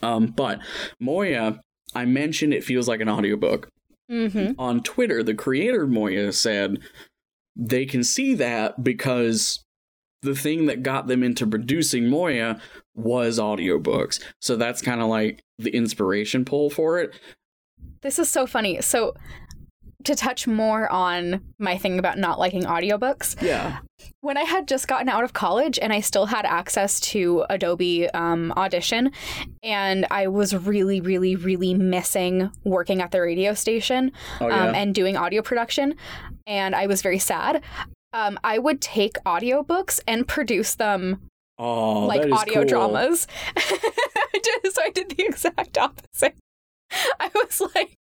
[0.03, 0.61] Um, but
[1.01, 1.61] Moya,
[1.95, 3.69] I mentioned it feels like an audiobook
[4.09, 6.79] hmm on Twitter, the creator Moya said
[7.57, 9.65] they can see that because
[10.23, 12.61] the thing that got them into producing Moya
[12.95, 14.23] was audiobooks.
[14.41, 17.15] So that's kind of like the inspiration pull for it.
[18.03, 18.81] This is so funny.
[18.81, 19.15] So,
[20.05, 23.79] to touch more on my thing about not liking audiobooks, Yeah.
[24.21, 28.09] when I had just gotten out of college and I still had access to Adobe
[28.11, 29.13] um, Audition,
[29.63, 34.69] and I was really, really, really missing working at the radio station Oh yeah.
[34.69, 35.95] um, and doing audio production,
[36.47, 37.63] and I was very sad.
[38.13, 41.23] Um, I would take audiobooks and produce them
[41.59, 42.65] oh, like audio cool.
[42.65, 43.27] dramas.
[44.75, 46.35] So I did the exact opposite.
[47.21, 47.97] I was like,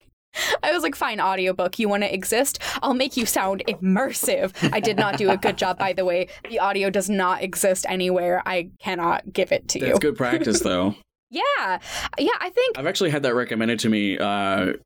[0.63, 2.59] I was like, fine, audiobook, you want to exist?
[2.83, 4.53] I'll make you sound immersive.
[4.73, 6.29] I did not do a good job, by the way.
[6.49, 8.43] The audio does not exist anywhere.
[8.47, 9.87] I cannot give it to you.
[9.87, 10.95] That's good practice though.
[11.31, 11.79] Yeah.
[12.19, 12.79] Yeah, I think.
[12.79, 14.79] I've actually had that recommended to me uh, to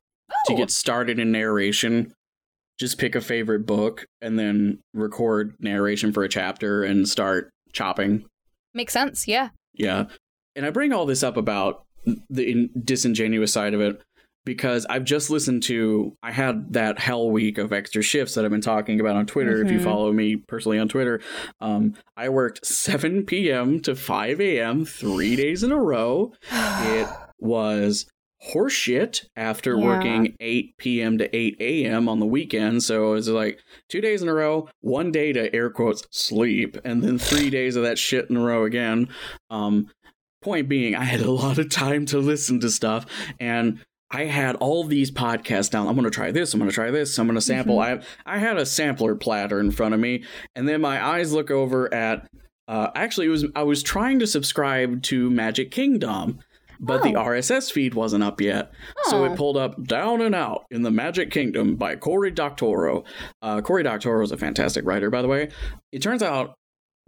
[0.49, 2.13] oh, get started in narration.
[2.77, 8.25] Just pick a favorite book and then record narration for a chapter and start chopping.
[8.73, 9.25] makes sense.
[9.25, 9.51] Yeah.
[9.73, 10.07] Yeah.
[10.57, 11.85] And I bring all this up about
[12.29, 14.01] the in- disingenuous side of it
[14.45, 18.51] because I've just listened to, I had that hell week of extra shifts that I've
[18.51, 19.61] been talking about on Twitter.
[19.61, 19.83] If you Mhm.
[19.83, 21.21] follow me personally on Twitter,
[21.61, 23.79] um, I worked 7 p.m.
[23.81, 24.85] to 5 a.m.
[24.85, 26.33] three days in a row.
[26.51, 27.07] It
[27.39, 28.05] was
[28.53, 29.85] horseshit after Yeah.
[29.85, 31.17] working 8 p.m.
[31.17, 32.09] to 8 a.m.
[32.09, 32.83] on the weekend.
[32.83, 36.77] So it was like two days in a row, one day to air quotes sleep,
[36.83, 39.07] and then three days of that shit in a row again.
[39.49, 39.87] Um,
[40.41, 43.05] point being, I had a lot of time to listen to stuff,
[43.39, 43.79] and
[44.13, 45.87] I had all these podcasts down.
[45.87, 46.53] I'm going to try this.
[46.53, 47.17] I'm going to try this.
[47.17, 47.79] I'm going to sample.
[47.79, 50.23] I I had a sampler platter in front of me,
[50.55, 52.27] and then my eyes look over at.
[52.67, 56.39] Uh, actually, it was I was trying to subscribe to Magic Kingdom,
[56.79, 57.23] but the Oh.
[57.25, 58.71] RSS feed wasn't up yet.
[59.05, 59.25] So Oh.
[59.25, 63.03] it pulled up Down and Out in the Magic Kingdom by Cory Doctorow.
[63.41, 65.49] Uh, Cory Doctorow is a fantastic writer, by the way.
[65.91, 66.53] It turns out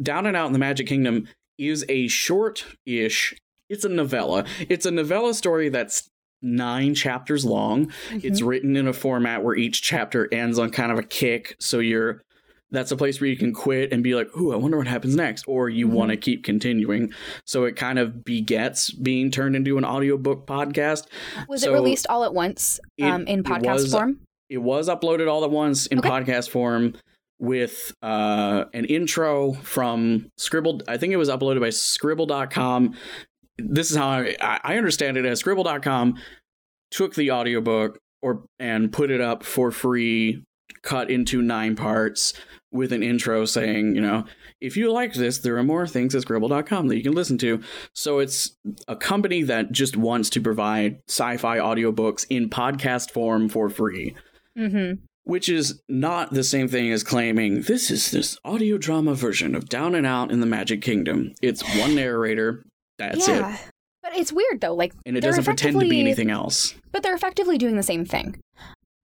[0.02, 3.34] Down and Out in the Magic Kingdom is a short ish,
[3.70, 4.44] it's a novella.
[4.68, 6.10] It's a novella story that's
[6.46, 7.92] nine chapters long.
[8.12, 8.48] It's Mhm.
[8.48, 11.56] written in a format where each chapter ends on kind of a kick.
[11.60, 12.22] So you're.
[12.72, 15.16] That's a place where you can quit and be like, "Ooh, I wonder what happens
[15.16, 15.92] next," or you Mhm.
[15.92, 17.14] want to keep continuing.
[17.46, 21.06] So it kind of begets being turned into an audiobook podcast.
[21.48, 24.20] was so it released all at once it- um, in it podcast was- form?
[24.50, 26.10] it was uploaded all at once in Okay.
[26.10, 26.94] podcast form
[27.40, 30.82] with uh, an intro from Scribl.
[30.88, 32.96] I think it was uploaded by Scribl.com.
[33.58, 36.16] This is how I, I understand it as Scribl.com
[36.92, 40.44] took the audiobook or and put it up for free,
[40.82, 42.34] cut into nine parts
[42.72, 44.26] with an intro saying, you know,
[44.60, 47.62] if you like this, there are more things at Scribl.com that you can listen to.
[47.94, 53.70] So it's a company that just wants to provide sci-fi audiobooks in podcast form for
[53.70, 54.16] free
[54.58, 55.02] Mm-hmm.
[55.26, 59.68] which is not the same thing as claiming this is this audio drama version of
[59.68, 61.34] Down and Out in the Magic Kingdom.
[61.42, 62.64] It's one narrator,
[62.98, 63.36] that's it.
[63.36, 63.58] yeah.
[64.02, 64.76] But it's weird though.
[64.76, 66.76] Like And it doesn't pretend to be anything else.
[66.92, 68.40] but they're effectively doing the same thing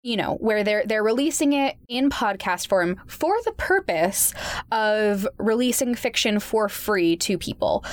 [0.07, 4.33] you know where they're they're releasing it in podcast form for the purpose
[4.71, 7.83] of releasing fiction for free to people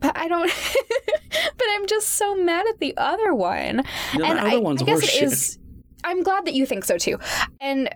[0.00, 0.50] but i don't
[1.30, 3.76] but i'm just so mad at the other one
[4.14, 5.58] know, and the I, other one's I guess it is
[6.02, 7.18] i'm glad that you think so too
[7.60, 7.94] and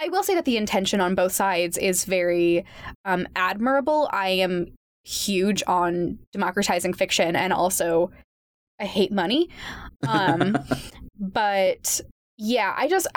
[0.00, 2.64] i will say that the intention on both sides is very
[3.04, 4.72] um, admirable i am
[5.08, 8.10] huge on democratizing fiction and also
[8.78, 9.48] i hate money.
[10.06, 10.56] Um,
[11.18, 12.00] but
[12.36, 13.08] yeah i just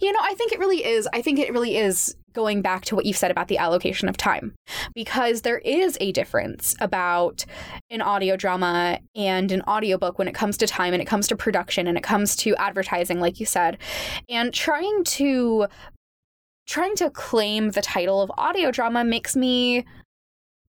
[0.00, 2.94] you know i think it really is i think it really is going back to
[2.94, 4.54] what you've said about the allocation of time
[4.94, 7.44] because there is a difference about
[7.90, 11.36] an audio drama and an audiobook when it comes to time and it comes to
[11.36, 13.76] production and it comes to advertising like you said
[14.28, 15.66] and trying to
[16.66, 19.84] trying to claim the title of audio drama makes me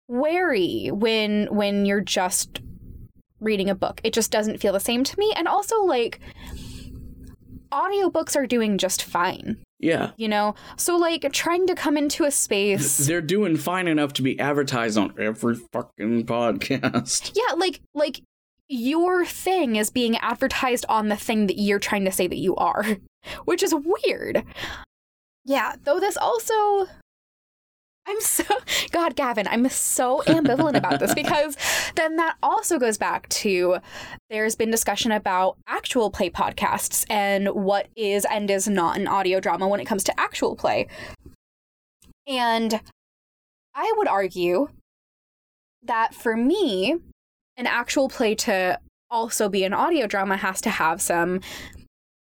[0.10, 2.62] wary when when you're just
[3.40, 6.20] reading a book it just doesn't feel the same to me and also like
[7.72, 9.58] audiobooks are doing just fine.
[9.80, 10.12] Yeah.
[10.18, 10.56] You know?
[10.76, 14.98] So like trying to come into a space They're doing fine enough to be advertised
[14.98, 17.32] on every fucking podcast.
[17.40, 18.22] Yeah, like like
[18.68, 22.56] your thing is being advertised on the thing that you're trying to say that you
[22.56, 22.86] are,
[23.46, 24.44] which is weird.
[25.46, 26.88] Yeah, though this also
[28.10, 28.44] I'm so
[28.92, 31.56] God, Gavin, I'm so ambivalent about this because
[31.96, 33.78] then that also goes back to
[34.32, 39.40] there's been discussion about actual play podcasts and what is and is not an audio
[39.40, 40.88] drama when it comes to actual play.
[42.26, 42.82] And
[43.76, 44.70] I would argue
[45.84, 46.96] that for me,
[47.58, 48.80] an actual play to
[49.12, 51.42] also be an audio drama has to have some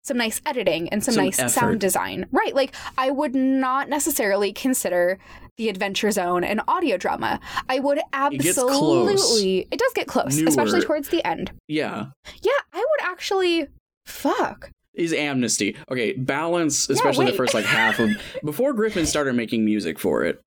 [0.04, 1.50] some nice editing and some, Some nice effort.
[1.50, 2.26] sound design.
[2.32, 2.54] Right.
[2.54, 5.18] Like I would not necessarily consider
[5.56, 7.38] the Adventure Zone an audio drama.
[7.68, 9.40] I would absolutely close.
[9.42, 11.52] it does get close, especially towards the end.
[11.68, 12.06] Yeah.
[12.42, 13.68] Yeah, I would actually
[14.06, 14.70] fuck.
[14.94, 15.76] Is amnesty.
[15.90, 18.10] Okay, balance, especially the first like half of
[18.44, 20.40] before Griffin started making music for it.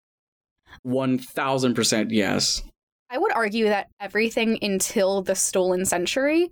[0.84, 2.62] One thousand percent yes.
[3.10, 6.52] I would argue that everything until the Stolen Century,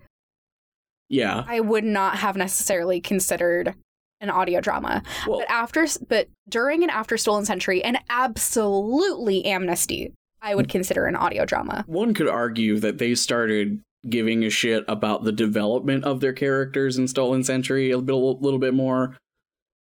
[1.10, 1.44] Yeah.
[1.48, 3.76] I would not have necessarily considered
[4.22, 5.04] an audio drama.
[5.28, 11.06] Well, But after, but during and after Stolen Century, and absolutely Amnesty, I would consider
[11.06, 11.84] an audio drama.
[11.88, 16.98] one could argue that they started giving a shit about the development of their characters
[16.98, 19.16] in Stolen Century a bit, a little bit more.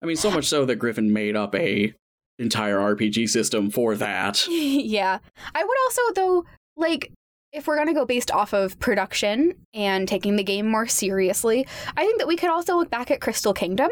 [0.03, 1.95] I mean, so much so that Griffin made up a
[2.39, 4.47] entire RPG system for that.
[4.51, 5.19] yeah,
[5.55, 6.45] I would also though
[6.77, 7.13] like.
[7.53, 11.67] If we're going to go based off of production and taking the game more seriously,
[11.95, 13.91] I think that we could also look back at Crystal Kingdom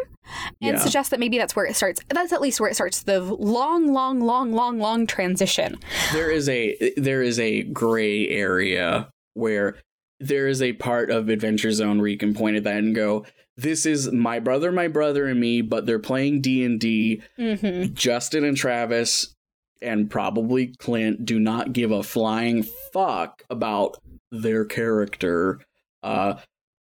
[0.63, 0.79] and Yeah.
[0.79, 2.01] suggest that maybe that's where it starts.
[2.09, 5.79] That's at least where it starts the long, long, long, long, long transition.
[6.15, 9.77] there is a there is a gray area where
[10.19, 13.27] there is a part of Adventure Zone where you can point at that and go,
[13.59, 17.21] "This is my brother, my brother, and me," but they're playing D and D.
[17.39, 17.93] Mm-hmm.
[17.95, 19.35] Justin and Travis
[19.83, 23.99] and probably Clint do not give a flying fuck about
[24.31, 25.61] their character.
[26.03, 26.35] Uh,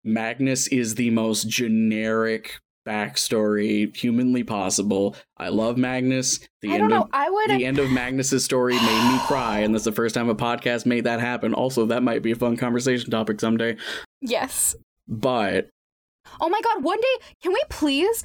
[0.04, 5.16] Magnus is the most generic backstory humanly possible.
[5.38, 6.38] I love Magnus.
[6.60, 7.02] The I end don't know.
[7.02, 7.50] of I would.
[7.50, 10.84] the end of Magnus's story made me cry, and that's the first time a podcast
[10.86, 11.54] made that happen.
[11.54, 13.76] Also, that might be a fun conversation topic someday.
[14.20, 14.76] yes.
[15.08, 15.68] But
[16.40, 18.24] Oh my god, one day, can we please?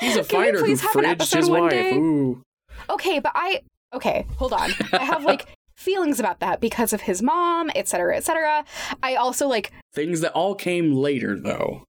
[0.00, 1.70] he's a fighter who please have an fridged episode his one wife.
[1.72, 1.94] day?
[1.94, 2.42] Ooh.
[2.90, 3.62] Okay, but I.
[3.92, 4.70] Okay, hold on.
[4.92, 8.64] I have like feelings about that because of his mom, etc., etc.
[9.02, 9.72] I also like.
[9.94, 11.84] Things that all came later, though.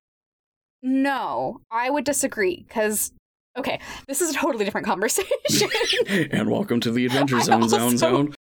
[0.84, 3.12] No, I would disagree because.
[3.58, 5.70] Okay, this is a totally different conversation.
[6.32, 8.34] and welcome to the Adventure Zone Zone Zone.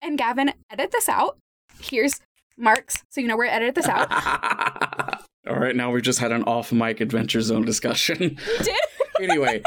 [0.00, 1.38] and Gavin, edit this out.
[1.80, 2.20] Here's
[2.56, 4.08] marks, so you know where to edit this out.
[5.48, 8.38] All right, now we've just had an off mic Adventure Zone discussion.
[8.58, 8.76] We did.
[9.30, 9.62] anyway,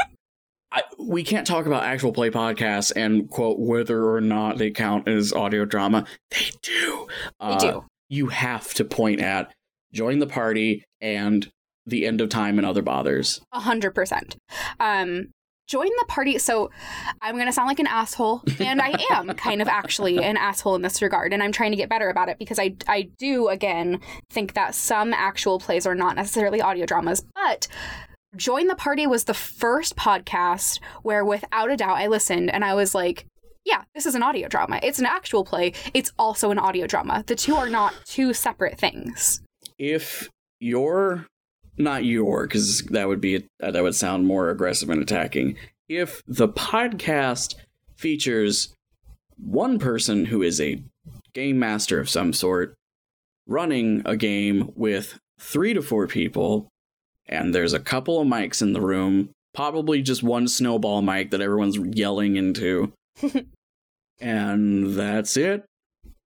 [0.72, 5.08] I, we can't talk about actual play podcasts and quote whether or not they count
[5.08, 6.06] as audio drama.
[6.30, 7.06] They do.
[7.40, 7.84] We Uh, do.
[8.08, 9.52] You have to point at
[9.92, 11.48] join the party and
[11.86, 13.40] the end of time and other bothers.
[13.52, 14.36] A hundred percent.
[14.80, 15.28] Um,
[15.68, 16.38] join the party.
[16.38, 16.70] So
[17.22, 20.82] I'm gonna sound like an asshole, and I am kind of actually an asshole in
[20.82, 24.00] this regard, and I'm trying to get better about it because I I do again
[24.30, 27.68] think that some actual plays are not necessarily audio dramas, but.
[28.36, 32.74] Join the Party was the first podcast where, without a doubt, I listened and I
[32.74, 33.26] was like,
[33.64, 34.78] yeah, this is an audio drama.
[34.82, 35.72] It's an actual play.
[35.94, 37.24] It's also an audio drama.
[37.26, 39.40] The two are not two separate things.
[39.78, 40.28] If
[40.60, 41.26] you're
[41.78, 45.56] not your, because that would be that would sound more aggressive and attacking.
[45.88, 47.54] If the podcast
[47.96, 48.74] features
[49.38, 50.82] one person who is a
[51.32, 52.74] game master of some sort
[53.46, 56.68] running a game with three to four people,
[57.28, 61.40] and there's a couple of mics in the room, probably just one snowball mic that
[61.40, 62.92] everyone's yelling into,
[64.20, 65.64] and that's it.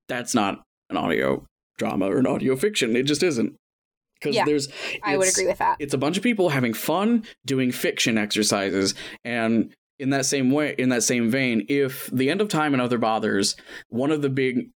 [0.08, 1.46] That's not an audio
[1.78, 2.96] drama or an audio fiction.
[2.96, 3.56] It just isn't.
[4.20, 4.68] Because Yeah, there's,
[5.04, 5.78] I would agree with that.
[5.80, 10.76] it's a bunch of people having fun doing fiction exercises and in that same way
[10.78, 13.56] in that same vein if the end of time and other bothers
[13.90, 14.70] one of the big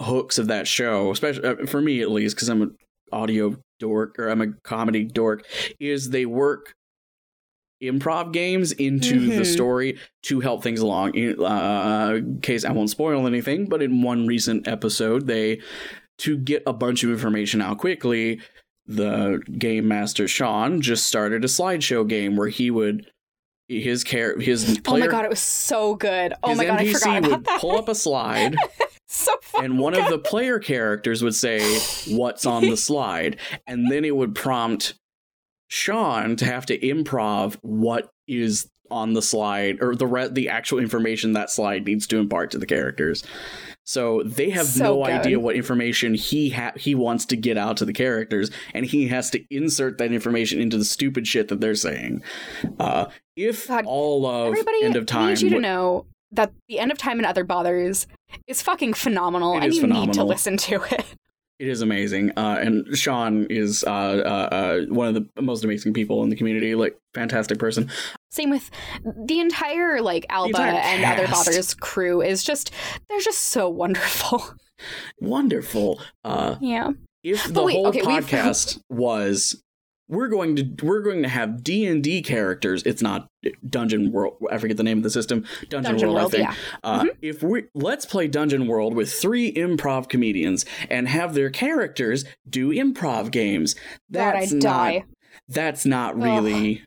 [0.00, 2.76] hooks of that show especially uh, for me at least because i'm an
[3.12, 5.44] audio dork or i'm a comedy dork
[5.80, 6.74] is they work
[7.82, 9.46] improv games into the Mhm.
[9.52, 14.26] story to help things along in uh, case i won't spoil anything but in one
[14.26, 15.60] recent episode they
[16.18, 18.40] to get a bunch of information out quickly
[18.86, 23.10] the game master Sean just started a slideshow game where he would
[23.68, 26.34] his care his Oh my god, it was so good.
[26.42, 27.60] Oh my god, I forgot about would that.
[27.62, 28.54] pull up a slide
[29.14, 29.64] so fun.
[29.64, 31.60] and one of the player characters would say
[32.08, 34.94] what's on the slide and then it would prompt
[35.68, 40.78] Sean to have to improv what is on the slide or the re- the actual
[40.78, 43.24] information that slide needs to impart to the characters.
[43.86, 45.12] So they have So no good.
[45.12, 49.08] idea what information he ha- he wants to get out to the characters, and he
[49.08, 52.22] has to insert that information into the stupid shit that they're saying.
[52.78, 53.06] Uh,
[53.36, 56.06] if God, all of Everybody end of time, needs you to know
[56.36, 58.06] that the end of time and other bothers
[58.46, 61.04] is fucking phenomenal, It and you need to listen to it.
[61.60, 65.92] It is amazing, uh, and Sean is uh, uh, uh, one of the most amazing
[65.94, 66.74] people in the community.
[66.74, 67.88] Like, fantastic person.
[68.32, 68.70] Same with
[69.04, 72.72] the entire like Alba entire and other bothers crew is just
[73.08, 74.44] they're just so wonderful.
[75.20, 76.00] Wonderful.
[76.24, 76.90] Uh, yeah.
[77.22, 79.62] if the wait, whole okay, we've- podcast was
[80.08, 82.82] we're going to we're going to have D and D characters.
[82.84, 83.26] It's not
[83.68, 84.36] Dungeon World.
[84.50, 85.44] I forget the name of the system.
[85.68, 86.32] Dungeon, Dungeon World.
[86.32, 86.48] World, I think.
[86.50, 86.54] yeah.
[86.82, 87.08] Uh, Mm-hmm.
[87.22, 92.70] If we let's play Dungeon World with three improv comedians and have their characters do
[92.70, 93.74] improv games.
[93.74, 93.80] God,
[94.34, 94.60] That's I'd not.
[94.62, 95.04] die.
[95.48, 96.82] That's not really.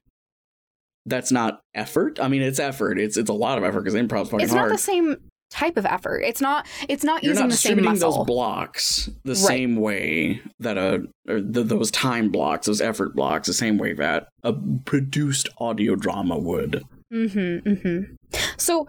[1.05, 2.19] That's not effort.
[2.21, 2.99] I mean, it's effort.
[2.99, 4.69] It's it's a lot of effort because improv's fucking It's hard.
[4.69, 5.15] not the same
[5.49, 6.19] type of effort.
[6.25, 8.11] It's not it's not You're using not the same muscle.
[8.17, 9.37] those blocks the Right.
[9.37, 13.93] same way that a or the, those time blocks, those effort blocks, the same way
[13.93, 14.53] that a
[14.85, 16.83] produced audio drama would.
[17.13, 17.69] Mm-hmm.
[17.69, 18.13] Mm-hmm.
[18.57, 18.87] So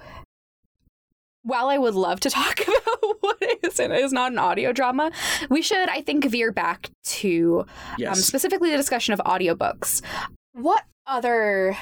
[1.42, 5.10] while I would love to talk about what is and is not an audio drama,
[5.48, 7.64] we should, I think, veer back to
[7.98, 10.02] Yes, um, specifically the discussion of audiobooks.
[10.52, 11.76] What other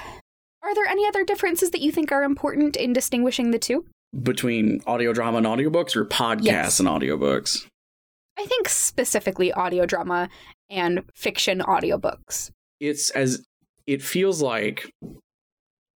[0.62, 3.86] are there any other differences that you think are important in distinguishing the two?
[4.22, 6.80] Between audio drama and audiobooks, or podcasts Yes.
[6.80, 7.66] and audiobooks.
[8.38, 10.28] I think specifically audio drama
[10.70, 12.50] and fiction audiobooks.
[12.80, 13.44] It's as
[13.86, 14.90] it feels like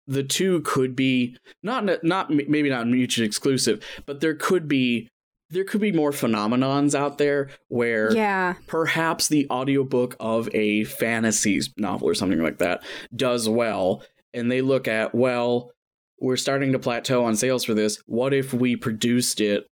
[0.06, 5.08] the two could be not not maybe not mutually exclusive, but there could be
[5.50, 8.54] there could be more phenomenons out there where Yeah.
[8.66, 12.82] perhaps the audiobook of a fantasy novel or something like that
[13.16, 14.02] does well
[14.34, 15.72] and they look at well
[16.20, 18.02] we're starting to plateau on sales for this.
[18.06, 19.66] What if we produced it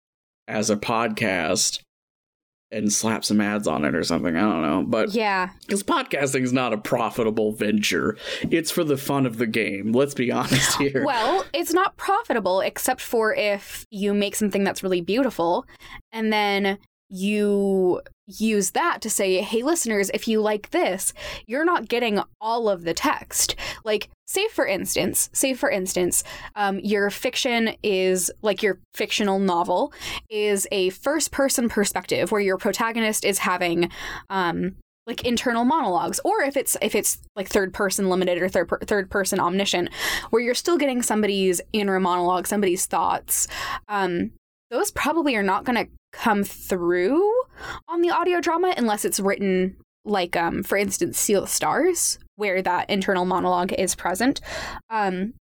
[0.48, 1.82] as a podcast
[2.72, 4.36] and slap some ads on it or something?
[4.36, 5.50] I don't know but Yeah.
[5.62, 8.18] because podcasting is not a profitable venture.
[8.52, 9.92] It's for the fun of the game.
[9.92, 11.04] Let's be honest here.
[11.06, 15.66] Well, it's not profitable except for if you make something that's really beautiful
[16.12, 16.78] and then
[17.16, 21.14] you use that to say, hey, listeners, if you like this,
[21.46, 23.56] you're not getting all of the text.
[23.84, 26.24] Like, say for instance, say for instance,
[26.56, 29.94] um, your fiction is like your fictional novel
[30.30, 33.90] is a first person perspective where your protagonist is having
[34.30, 34.76] um,
[35.08, 38.80] like internal monologues or if it's if it's like third person limited or third per-
[38.80, 39.90] third person omniscient
[40.32, 43.48] where you're still getting somebody's inner monologue somebody's thoughts
[43.88, 44.32] um
[44.72, 47.32] those probably are not going to come through
[47.88, 52.62] on the audio drama unless it's written like um for instance seal of stars where
[52.62, 54.42] that internal monologue is present
[54.90, 55.34] um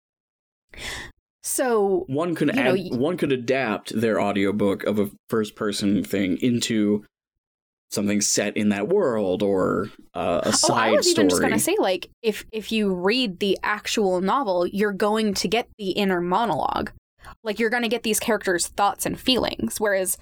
[1.44, 7.04] so one could know, one could adapt their audiobook of a first person thing into
[7.94, 11.60] something set in that world or uh, a Oh, I side was even just gonna
[11.60, 16.22] say, like, if if you read the actual novel, you're going to get the inner
[16.22, 16.92] monologue.
[17.44, 19.80] Like, you're going to get these characters' thoughts and feelings.
[19.80, 20.18] Whereas,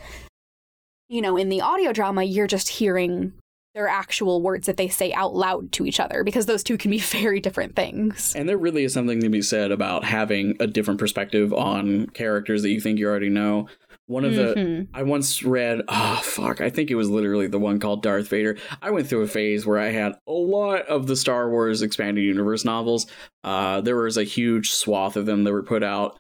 [1.12, 3.34] you know, in the audio drama, you're just hearing
[3.76, 6.90] their actual words that they say out loud to each other because those two can
[6.92, 8.34] be very different things.
[8.36, 12.62] and there really is something to be said about having a different perspective on characters
[12.64, 13.68] that you think you already know.
[14.08, 14.88] One of the Mhm.
[14.94, 18.58] I once read, oh fuck, I think it was literally the one called Darth Vader.
[18.82, 22.24] I went through a phase where I had a lot of the Star Wars expanded
[22.26, 23.06] universe novels.
[23.44, 26.18] Uh, there was a huge swath of them that were put out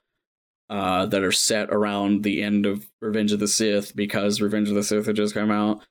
[0.72, 4.76] uh, that are set around the end of Revenge of the Sith because Revenge of
[4.76, 5.82] the Sith had just come out.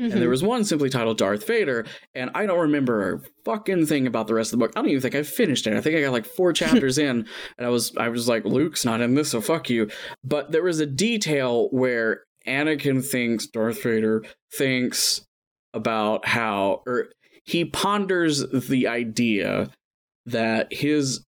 [0.00, 0.12] Mhm.
[0.12, 1.84] And there was one simply titled Darth Vader,
[2.14, 4.72] and I don't remember a fucking thing about the rest of the book.
[4.74, 5.74] I don't even think I finished it.
[5.74, 7.26] I think I got like four chapters in,
[7.58, 9.90] and I was I was like, Luke's not in this, so fuck you.
[10.24, 14.24] But there was a detail where Anakin thinks Darth Vader
[14.54, 15.20] thinks
[15.74, 17.10] about how or
[17.44, 19.70] he ponders the idea
[20.24, 21.26] that his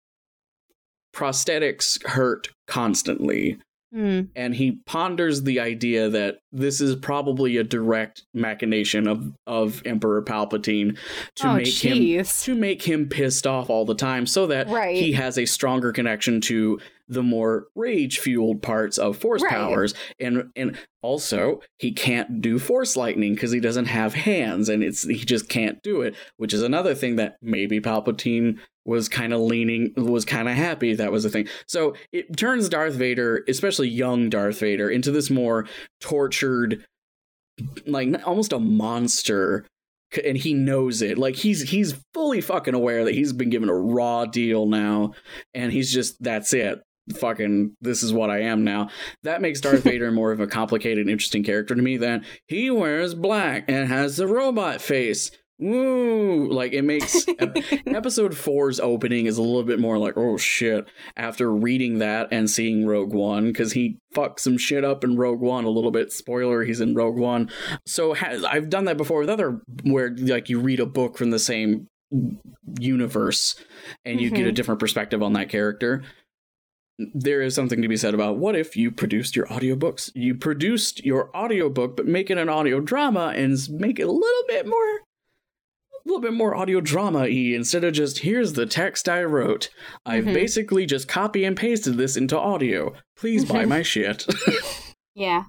[1.13, 3.57] prosthetics hurt constantly
[3.95, 4.29] Mm.
[4.35, 10.23] and he ponders the idea that this is probably a direct machination of of Emperor
[10.23, 10.97] Palpatine
[11.35, 14.95] to oh, make him to make him pissed off all the time so that Right.
[14.95, 19.51] he has a stronger connection to the more rage fueled parts of force Right.
[19.51, 24.81] powers and and also he can't do force lightning because he doesn't have hands and
[24.83, 29.33] it's he just can't do it which is another thing that maybe palpatine was kind
[29.33, 33.43] of leaning was kind of happy that was a thing so it turns darth vader
[33.49, 35.65] especially young darth vader into this more
[35.99, 36.85] tortured
[37.85, 39.65] like almost a monster
[40.25, 41.17] And he knows it.
[41.17, 45.13] Like he's he's fully fucking aware that he's been given a raw deal now,
[45.55, 46.83] and he's just that's it.
[47.17, 48.89] Fucking, this is what I am now.
[49.23, 53.13] That makes Darth Vader more of a complicated, interesting character to me than he wears
[53.13, 55.29] black and has a robot face.
[55.59, 56.51] Woo!
[56.51, 57.25] Like it makes
[57.85, 60.85] episode four's opening is a little bit more like, oh shit,
[61.15, 65.39] after reading that and seeing Rogue One, because he fucks some shit up in Rogue
[65.41, 66.11] One a little bit.
[66.11, 67.49] Spoiler, he's in Rogue One.
[67.85, 71.29] So ha- I've done that before with other, where like you read a book from
[71.29, 71.87] the same
[72.79, 73.55] universe
[74.05, 74.55] and you get a Mhm.
[74.55, 76.03] different perspective on that character.
[76.99, 80.11] There is something to be said about what if you produced your audiobooks?
[80.13, 84.43] You produced your audiobook, but make it an audio drama and make it a little
[84.47, 89.07] bit more a little bit more audio drama y instead of just here's the text
[89.09, 89.69] I wrote.
[90.05, 90.33] I've Mhm.
[90.33, 92.93] basically just copy and pasted this into audio.
[93.17, 94.25] Please buy my shit.
[95.15, 95.43] Yeah.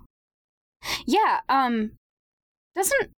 [1.07, 1.92] Yeah, um
[2.76, 3.11] doesn't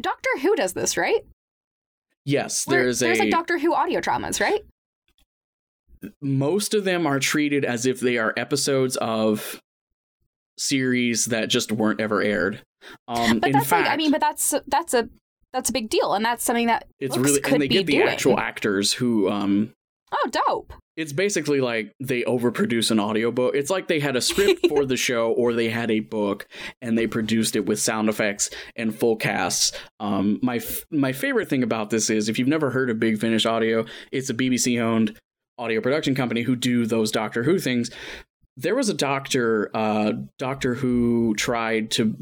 [0.00, 1.22] Doctor Who does this, right?
[2.26, 4.62] yes, there's there's a like Doctor Who audio dramas, right?
[6.20, 9.60] Most of them are treated as if they are episodes of
[10.58, 12.60] series that just weren't ever aired.
[13.08, 15.08] Um, But in that's fact, like I mean, but that's that's a
[15.52, 17.86] that's a big deal, and that's something that it's really could and they be get
[17.86, 18.08] the doing.
[18.08, 19.72] actual actors who um
[20.16, 20.72] Oh, dope.
[20.96, 23.56] it's basically like they overproduce an audiobook.
[23.56, 26.46] It's like they had a script for the show or they had a book
[26.80, 29.72] and they produced it with sound effects and full casts.
[29.98, 33.18] Um, my f- my favorite thing about this is if you've never heard of Big
[33.18, 35.18] Finish Audio, it's a BBC owned
[35.58, 37.90] audio production company who do those Doctor Who things.
[38.56, 42.16] There was a doctor, uh, Doctor Who tried to,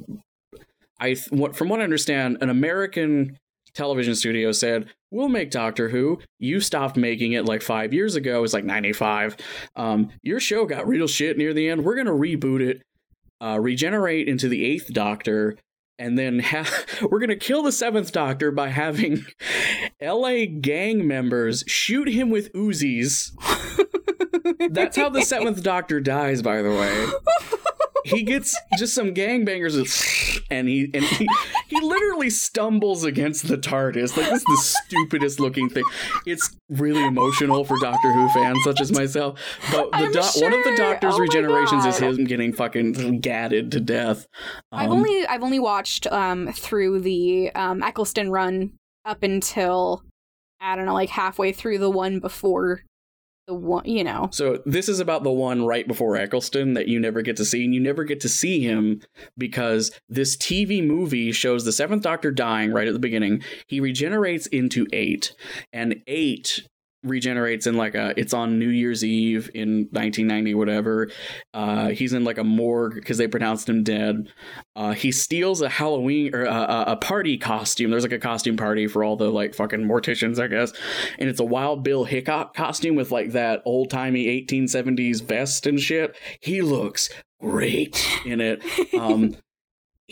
[0.99, 3.39] I from what I understand, an American
[3.75, 6.21] television studio said, "We'll make Doctor Who.
[6.39, 8.39] You stopped making it like five years ago.
[8.39, 9.37] It was like '95.
[9.77, 11.85] Um, your show got real shit near the end.
[11.85, 12.83] We're gonna reboot it,
[13.41, 15.57] uh, regenerate into the Eighth Doctor."
[16.03, 16.69] And then ha-
[17.03, 19.25] we're gonna kill the seventh Doctor by having
[20.01, 20.47] L.A.
[20.47, 23.31] gang members shoot him with Uzis.
[24.73, 27.07] That's how the seventh Doctor dies, by the way.
[28.05, 31.29] He gets just some gangbangers, and he and he,
[31.69, 34.17] he literally stumbles against the TARDIS.
[34.17, 35.85] Like this is the stupidest looking thing.
[36.27, 39.39] It's really emotional for Doctor Who fans such as myself.
[39.71, 40.73] But the I'm doc one of the.
[40.77, 44.27] Doctor's Oh regenerations is him getting fucking gadded to death.
[44.73, 48.73] I've Um, only I've only watched um through the um Eccleston run
[49.05, 50.03] up until
[50.61, 52.83] I don't know, like halfway through the one before
[53.53, 54.29] the one, you know.
[54.33, 57.65] So this is about the one right before Eccleston that you never get to see,
[57.65, 59.01] and you never get to see him
[59.37, 63.43] because this TV movie shows the Seventh Doctor dying right at the beginning.
[63.67, 65.35] He regenerates into eight,
[65.73, 66.67] and eight
[67.03, 71.11] regenerates in like a it's on New Year's Eve in 1990 whatever
[71.53, 74.29] uh he's in like a morgue because they pronounced him dead
[74.77, 78.57] uh he steals a Halloween or a, a- a party costume there's like a costume
[78.57, 80.73] party for all the like fucking morticians I guess
[81.19, 85.81] and it's a Wild Bill Hickok costume with like that old timey 1870s vest and
[85.81, 86.17] shit.
[86.41, 87.09] He looks
[87.41, 88.63] great in it.
[88.99, 89.37] Um,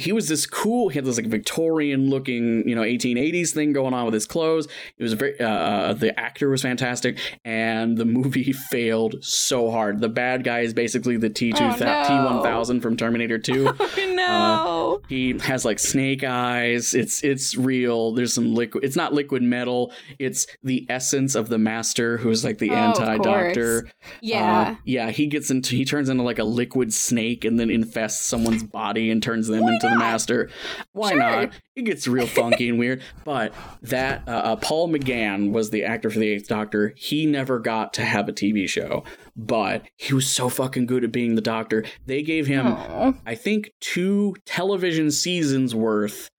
[0.01, 0.89] he was this cool.
[0.89, 4.67] He had this like Victorian looking, you know, 1880s thing going on with his clothes.
[4.97, 5.39] It was very.
[5.39, 10.01] Uh, uh the actor was fantastic, and the movie failed so hard.
[10.01, 13.71] The bad guy is basically the T two Oh, T one thousand from Terminator Two.
[13.83, 15.01] Oh, no.
[15.03, 16.95] Uh, he has like snake eyes.
[16.95, 18.13] It's it's real.
[18.13, 18.85] There's some liquid.
[18.85, 19.93] It's not liquid metal.
[20.19, 23.87] It's the essence of the master, who's like the Oh, anti doctor.
[23.87, 24.77] Uh, yeah.
[24.85, 25.11] yeah.
[25.11, 25.77] He gets into.
[25.77, 29.63] He turns into like a liquid snake and then infests someone's body and turns them
[29.65, 30.51] into the master.
[30.93, 31.19] Why Sure.
[31.19, 31.53] not?
[31.77, 33.03] It gets real funky and weird.
[33.25, 36.95] But that uh, uh, Paul McGann was the actor for the Eighth Doctor.
[36.97, 39.05] He never got to have a TV show,
[39.37, 41.85] but he was so fucking good at being the Doctor.
[42.07, 42.67] They gave him.
[42.67, 43.13] Aw.
[43.27, 46.31] I think two television seasons worth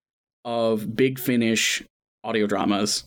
[0.44, 1.84] of Big Finish
[2.24, 3.06] audio dramas.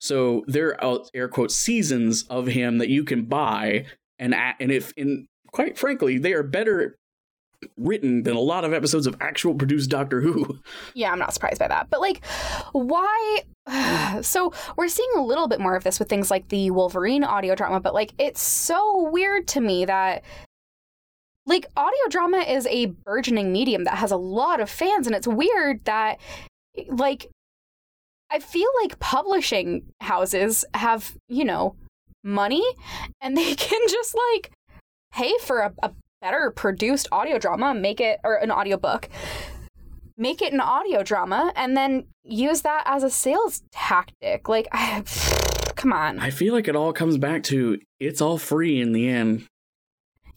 [0.00, 3.84] So there are air quote seasons of him that you can buy
[4.18, 6.96] and and if in quite frankly they are better
[7.76, 10.58] written than a lot of episodes of actual produced Doctor Who.
[10.94, 11.90] Yeah, I'm not surprised by that.
[11.90, 12.24] But like,
[12.72, 13.42] why?
[14.22, 17.54] So we're seeing a little bit more of this with things like the Wolverine audio
[17.54, 20.24] drama, but like, it's so weird to me that
[21.48, 25.26] like audio drama is a burgeoning medium that has a lot of fans, and it's
[25.26, 26.18] weird that
[26.88, 27.28] like
[28.30, 31.74] I feel like publishing houses have you know
[32.22, 32.64] money,
[33.20, 34.52] and they can just like
[35.12, 39.08] pay for a, a better produced audio drama, make it or an audiobook
[40.20, 44.48] make it an audio drama and then use that as a sales tactic.
[44.48, 45.04] Like, I,
[45.76, 46.18] come on.
[46.18, 49.46] I feel like it all comes back to it's all free in the end.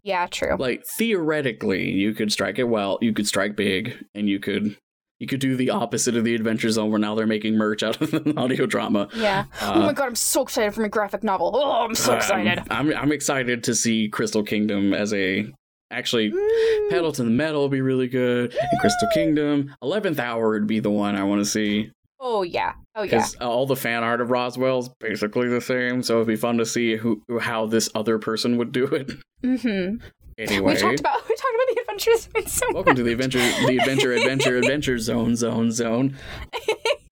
[0.04, 0.56] Yeah, true.
[0.58, 4.76] Like theoretically, you could strike it well, you could strike big, and you could
[5.20, 8.00] You could do the opposite of the Adventure Zone, where now they're making merch out
[8.02, 9.08] of an audio drama.
[9.16, 9.46] Yeah.
[9.62, 11.52] Uh, oh my god, I'm so excited for my graphic novel.
[11.56, 12.64] Oh, I'm so Um, excited.
[12.70, 15.52] I'm I'm excited to see Crystal Kingdom as a
[15.92, 16.90] actually Mm.
[16.90, 18.54] Petals to the Metal would be really good.
[18.54, 22.74] And Crystal Kingdom, Eleventh Hour would be the one I want to see Oh yeah.
[22.96, 23.10] Oh yeah.
[23.18, 26.04] because all the fan art of Roswell is basically the same.
[26.04, 29.12] So it'd be fun to see who how this other person would do it.
[29.44, 30.06] Mm-hmm.
[30.38, 33.40] Anyway, We talked about we talked about the adventures in so welcome to the adventure,
[33.40, 36.16] the adventure, adventure, adventure zone, zone, zone.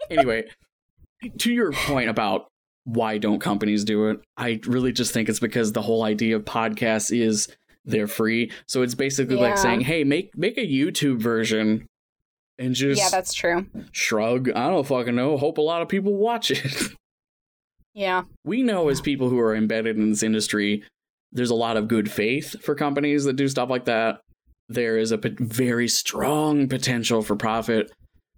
[0.10, 0.46] Anyway,
[1.40, 2.48] to your point about
[2.86, 4.20] why don't companies do it?
[4.38, 7.48] I really just think it's because the whole idea of podcasts is
[7.90, 8.52] they're free.
[8.68, 9.42] So it's basically Yeah.
[9.42, 11.86] like saying, "Hey, make make a YouTube version."
[12.58, 13.68] And just Yeah, that's true.
[13.94, 14.50] shrug.
[14.52, 15.38] I don't fucking know.
[15.38, 16.66] Hope a lot of people watch it.
[17.94, 18.24] Yeah.
[18.46, 20.84] we know as people who are embedded in this industry,
[21.32, 24.22] there's a lot of good faith for companies that do stuff like that.
[24.70, 27.92] There is a p- very strong potential for profit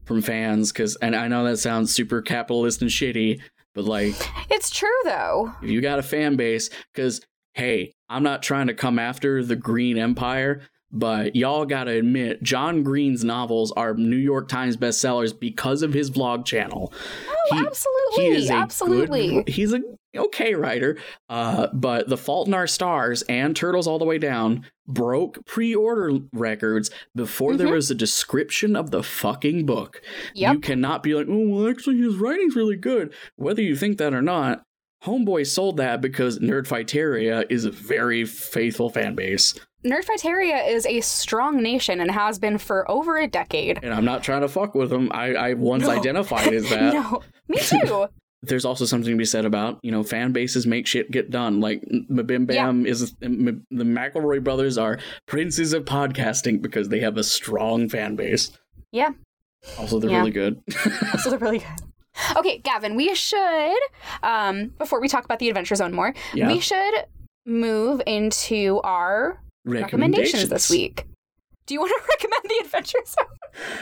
[0.06, 3.40] from fans because, and I know that sounds super capitalist and shitty,
[3.76, 4.16] but like
[4.50, 5.52] It's true though.
[5.62, 7.22] if you got a fan base, because
[7.54, 12.84] hey, I'm not trying to come after the Green Empire, but y'all gotta admit, John
[12.84, 16.92] Green's novels are New York Times bestsellers because of his vlog channel.
[17.30, 18.24] Oh, He- absolutely.
[18.26, 19.30] He is a absolutely.
[19.36, 19.82] good, he's a
[20.18, 20.98] okay writer.
[21.30, 26.20] Uh, but The Fault in Our Stars and Turtles All the Way Down broke pre-order
[26.34, 27.74] records before there Mhm.
[27.76, 30.02] was a description of the fucking book.
[30.36, 30.54] Yep.
[30.54, 33.14] You cannot be like, oh well, actually his writing's really good.
[33.38, 34.64] Whether you think that or not,
[35.06, 39.56] Homeboy sold that because Nerdfighteria is a very faithful fan base.
[39.84, 43.80] Nerdfighteria is a strong nation and has been for over a decade.
[43.84, 45.10] And I'm not trying to fuck with them.
[45.12, 45.90] I, I once No.
[45.90, 46.94] identified as that.
[46.94, 48.08] no, me too.
[48.44, 51.60] there's also something to be said about you know fan bases make shit get done.
[51.62, 57.24] Like MBMBaM is M- the McElroy brothers are princes of podcasting because they have a
[57.24, 58.52] strong fan base.
[58.92, 59.10] Yeah.
[59.80, 60.18] Also, they're Yeah.
[60.20, 60.62] really good.
[61.22, 61.68] so they're really good.
[62.36, 63.78] Okay, Gavin, we should
[64.24, 66.48] um before we talk about the Adventure Zone more, yeah.
[66.48, 67.06] we should
[67.46, 71.06] move into our recommendations this week.
[71.66, 73.78] Do you want to recommend the Adventure Zone?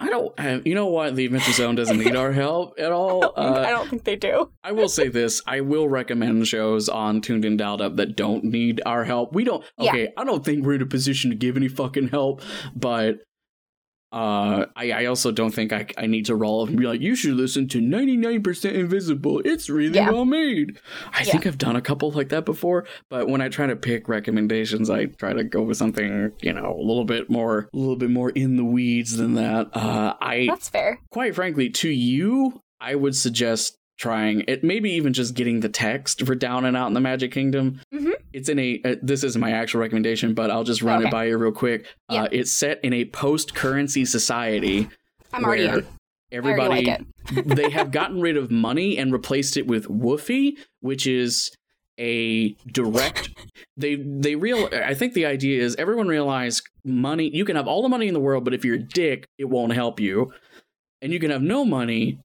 [0.00, 0.66] I don't.
[0.66, 1.14] You know what?
[1.14, 3.32] The Adventure Zone doesn't need our help at all.
[3.36, 4.50] I Uh, don't think they do.
[4.64, 8.44] I will say this: I will recommend shows on Tuned In Dialed Up that don't
[8.44, 9.34] need our help.
[9.34, 9.64] We don't.
[9.78, 9.90] Yeah.
[9.90, 12.42] Okay, I don't think we're in a position to give any fucking help,
[12.74, 13.20] but
[14.14, 17.00] uh, I, I also don't think I, I need to roll up and be like,
[17.00, 19.42] you should listen to 99% Invisible.
[19.44, 20.10] It's really Yeah.
[20.10, 20.78] well made.
[21.12, 21.32] I Yeah.
[21.32, 24.88] think I've done a couple like that before, but when I try to pick recommendations,
[24.88, 28.10] I try to go with something, you know, a little bit more, a little bit
[28.10, 29.68] more in the weeds than that.
[29.74, 31.00] Uh, I, That's fair.
[31.10, 34.64] quite frankly, to you, I would suggest trying it.
[34.64, 37.80] Maybe even just getting the text for Down and Out in the Magic Kingdom.
[37.92, 38.12] Mhm.
[38.32, 38.80] It's in a.
[38.84, 41.08] Uh, this isn't my actual recommendation, but I'll just run Okay.
[41.08, 41.86] it by you real quick.
[42.10, 42.24] Yeah.
[42.24, 44.88] Uh, it's set in a post-currency society.
[45.32, 45.86] I'm already in.
[46.32, 51.06] Everybody, already like they have gotten rid of money and replaced it with Whuffie, which
[51.06, 51.50] is
[52.00, 53.30] a direct.
[53.76, 54.68] they they real.
[54.72, 57.30] I think the idea is everyone realize money.
[57.32, 59.44] You can have all the money in the world, but if you're a dick, it
[59.44, 60.32] won't help you.
[61.00, 62.18] And you can have no money,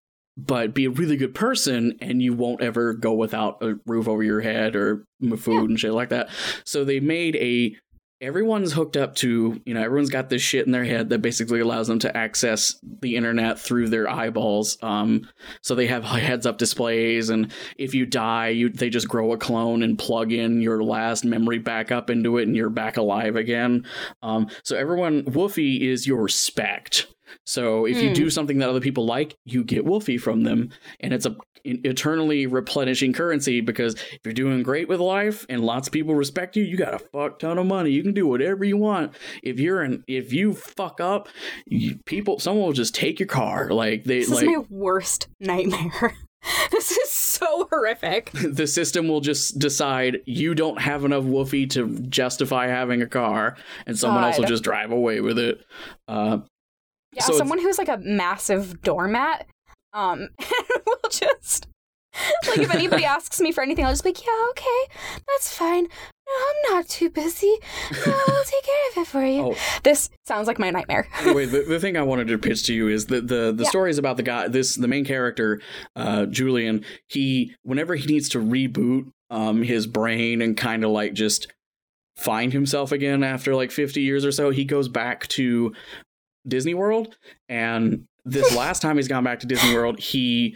[0.46, 4.24] but be a really good person, and you won't ever go without a roof over
[4.24, 5.06] your head or
[5.38, 6.30] food and shit like that.
[6.64, 7.76] So they made a
[8.22, 11.62] everyone's hooked up to you know everyone's got this shit in their head that basically
[11.62, 15.28] allows them to access the internet through their eyeballs um
[15.62, 19.38] so they have heads up displays and if you die you they just grow a
[19.38, 23.36] clone and plug in your last memory back up into it and you're back alive
[23.36, 23.86] again.
[24.22, 27.08] Um so everyone Whuffie is your respect
[27.46, 28.14] so if you Hmm.
[28.14, 30.70] do something that other people like you get Whuffie from them
[31.00, 35.88] and it's a eternally replenishing currency because if you're doing great with life and lots
[35.88, 37.92] of people respect you, you got a fuck ton of money.
[37.92, 39.14] You can do whatever you want.
[39.44, 41.28] If you're an if you fuck up,
[41.66, 43.70] you, people someone will just take your car.
[43.72, 46.16] Like they This like is my worst nightmare.
[46.72, 48.32] this is so horrific.
[48.50, 53.58] the system will just decide you don't have enough Whuffie to justify having a car,
[53.86, 55.60] and someone else will just drive away with it.
[56.08, 56.40] Uh,
[57.14, 59.48] Yeah, So someone who's like a massive doormat,
[59.94, 60.30] um,
[60.86, 61.68] will just
[62.48, 64.94] like if anybody asks me for anything, I'll just be like, yeah, okay,
[65.28, 65.84] that's fine.
[65.84, 66.34] No,
[66.70, 67.56] I'm not too busy.
[68.06, 69.42] No, I'll take care of it for you.
[69.42, 69.56] Oh.
[69.84, 71.08] This sounds like my nightmare.
[71.22, 73.70] anyway, the, the thing I wanted to pitch to you is that the the Yeah.
[73.70, 74.48] story is about the guy.
[74.48, 75.60] This the main character,
[75.96, 76.86] uh, Julian.
[77.08, 81.52] He whenever he needs to reboot um his brain and kind of like just
[82.18, 85.74] find himself again after like 50 years or so, he goes back to
[86.48, 87.18] Disney World.
[87.48, 90.56] And this last time he's gone back to Disney World, he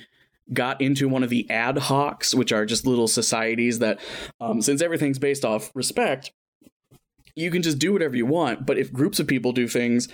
[0.52, 4.00] got into one of the ad hocs, which are just little societies that,
[4.42, 6.32] um, since everything's based off respect,
[7.36, 8.66] you can just do whatever you want.
[8.66, 10.08] But if groups of people do things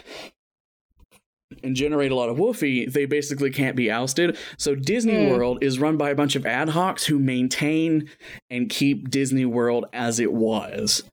[1.63, 4.37] and generate a lot of Whuffie, they basically can't be ousted.
[4.57, 5.29] So Disney Mm.
[5.31, 8.09] World is run by a bunch of ad hocs who maintain
[8.49, 11.03] and keep Disney World as it was.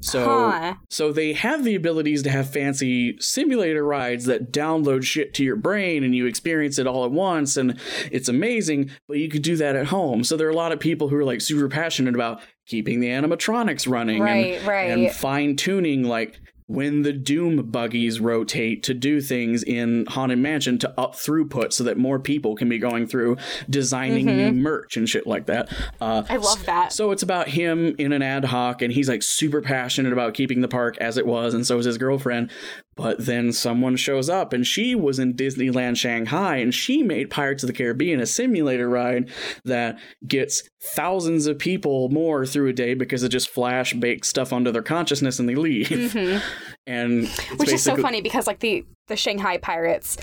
[0.00, 0.74] So Huh.
[0.90, 5.56] so they have the abilities to have fancy simulator rides that download shit to your
[5.56, 7.78] brain and you experience it all at once and
[8.12, 10.22] it's amazing, but you could do that at home.
[10.24, 13.08] So there are a lot of people who are like super passionate about keeping the
[13.08, 14.90] animatronics running and Right, right.
[14.90, 16.38] and fine tuning like
[16.68, 21.82] when the Doom buggies rotate to do things in Haunted Mansion to up throughput so
[21.84, 23.36] that more people can be going through
[23.68, 25.68] designing new merch and shit like that.
[26.00, 26.32] Uh, Mm-hmm.
[26.32, 26.92] I love that.
[26.92, 30.60] so it's about him in an ad hoc, and he's like super passionate about keeping
[30.60, 32.50] the park as it was, and so is his girlfriend.
[32.96, 37.62] But then someone shows up, and she was in Disneyland Shanghai, and she made Pirates
[37.62, 39.30] of the Caribbean a simulator ride
[39.64, 44.52] that gets thousands of people more through a day because it just flash bakes stuff
[44.52, 45.88] onto their consciousness and they leave.
[45.88, 46.38] Mm-hmm.
[46.86, 50.16] And it's Which is so funny because like the the Shanghai Pirates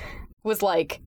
[0.43, 0.99] was like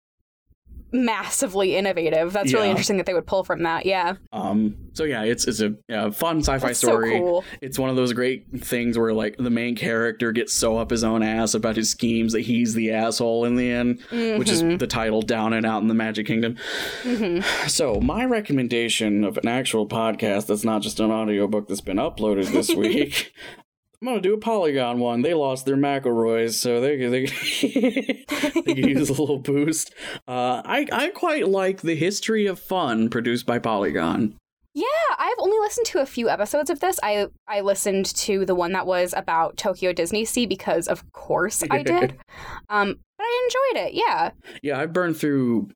[0.92, 2.32] massively innovative.
[2.32, 3.86] That's really interesting that they would pull from that.
[3.86, 4.14] Yeah.
[4.32, 4.76] Um.
[4.94, 7.18] So yeah, it's it's a yeah, fun sci-fi That's so story.
[7.18, 7.44] cool.
[7.60, 11.04] It's one of those great things where like the main character gets so up his
[11.04, 14.86] own ass about his schemes that he's the asshole in the end, which is the
[14.86, 16.56] title "Down and Out in the Magic Kingdom."
[17.66, 22.50] So my recommendation of an actual podcast that's not just an audiobook that's been uploaded
[22.52, 23.32] this week.
[24.00, 25.22] I'm gonna do a Polygon one.
[25.22, 27.26] They lost their McElroys, so they they,
[28.62, 29.92] they could use a little boost.
[30.28, 34.36] Uh, I I quite like the history of fun produced by Polygon.
[34.74, 34.84] Yeah,
[35.18, 37.00] I've only listened to a few episodes of this.
[37.02, 41.82] I I listened to the one that was about Tokyo DisneySea because of course I
[41.82, 42.16] did.
[42.68, 43.94] Um, but I enjoyed it.
[43.94, 44.30] Yeah.
[44.62, 45.70] Yeah, I burned through.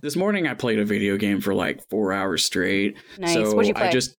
[0.00, 2.96] This morning, I played a video game for like four hours straight.
[3.18, 3.34] Nice.
[3.34, 3.88] So What'd you play?
[3.88, 4.16] I just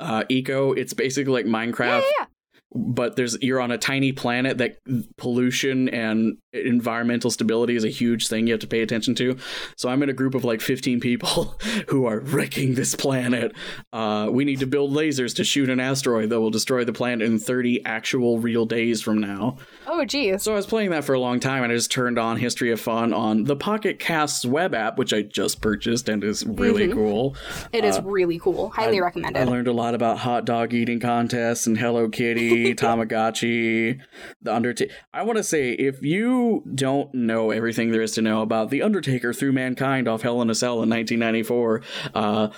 [0.00, 0.72] uh, eco.
[0.72, 2.26] It's basically like Minecraft, yeah, yeah,
[2.74, 4.78] but there's you're on a tiny planet that
[5.16, 9.36] pollution and environmental stability is a huge thing you have to pay attention to.
[9.76, 11.44] So I'm in a group of like 15 people
[11.88, 13.52] who are wrecking this planet.
[13.92, 17.26] Uh, we need to build lasers to shoot an asteroid that will destroy the planet
[17.26, 19.56] in 30 actual real days from now.
[19.86, 20.42] Oh, geez.
[20.42, 22.70] So I was playing that for a long time, and I just turned on History
[22.72, 26.88] of Fun on the Pocket Casts web app, which I just purchased and is really
[26.88, 27.36] cool.
[27.72, 28.70] It is really cool.
[28.70, 29.40] Highly recommended.
[29.40, 34.00] I learned a lot about hot dog eating contests and Hello Kitty, Tamagotchi,
[34.40, 34.94] the Undertaker.
[35.12, 36.37] I want to say, if you
[36.74, 40.50] don't know everything there is to know about the Undertaker threw Mankind off Hell in
[40.50, 41.82] a Cell in 1994,
[42.14, 42.48] uh,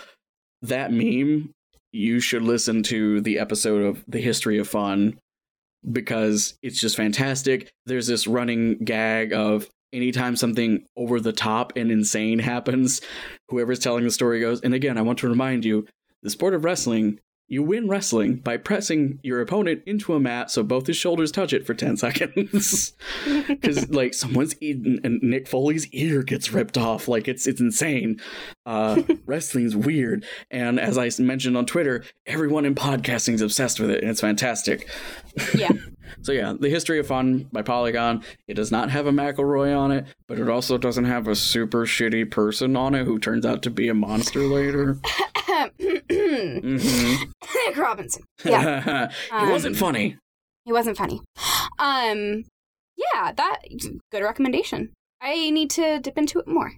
[0.62, 1.52] that meme,
[1.92, 5.18] you should listen to the episode of the History of Fun
[5.90, 7.70] because it's just fantastic.
[7.86, 13.00] There's this running gag of anytime something over the top and insane happens,
[13.48, 15.86] whoever's telling the story goes, and again, I want to remind you
[16.22, 17.18] the sport of wrestling,
[17.50, 21.52] you win wrestling by pressing your opponent into a mat so both his shoulders touch
[21.52, 22.94] it for 10 seconds.
[23.48, 27.08] Because, like, someone's eating and Mick Foley's ear gets ripped off.
[27.08, 28.20] Like, it's it's insane.
[28.64, 30.24] Uh, wrestling's weird.
[30.50, 34.20] And as I mentioned on Twitter, everyone in podcasting is obsessed with it, and it's
[34.20, 34.88] fantastic.
[35.54, 35.70] yeah.
[36.22, 38.22] So yeah, the history of fun by Polygon.
[38.48, 41.86] It does not have a McElroy on it, but it also doesn't have a super
[41.86, 44.98] shitty person on it who turns out to be a monster later.
[46.10, 47.32] Mhm.
[47.66, 48.24] Nick Robinson.
[48.44, 49.10] Yeah.
[49.32, 50.16] it wasn't funny.
[50.66, 51.20] It wasn't funny.
[51.78, 52.44] Um,
[52.96, 53.58] yeah, that
[54.12, 54.90] good recommendation.
[55.20, 56.72] I need to dip into it more.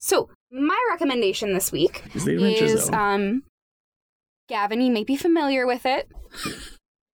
[0.00, 3.42] So my recommendation this week Is is um,
[4.48, 4.80] Gavin.
[4.80, 6.08] You may be familiar with it.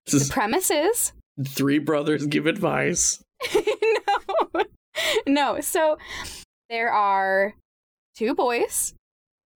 [0.07, 1.13] The premise is
[1.47, 3.23] three brothers give advice.
[3.55, 4.63] no,
[5.27, 5.61] no.
[5.61, 5.99] So
[6.71, 7.55] there are
[8.17, 8.95] two boys,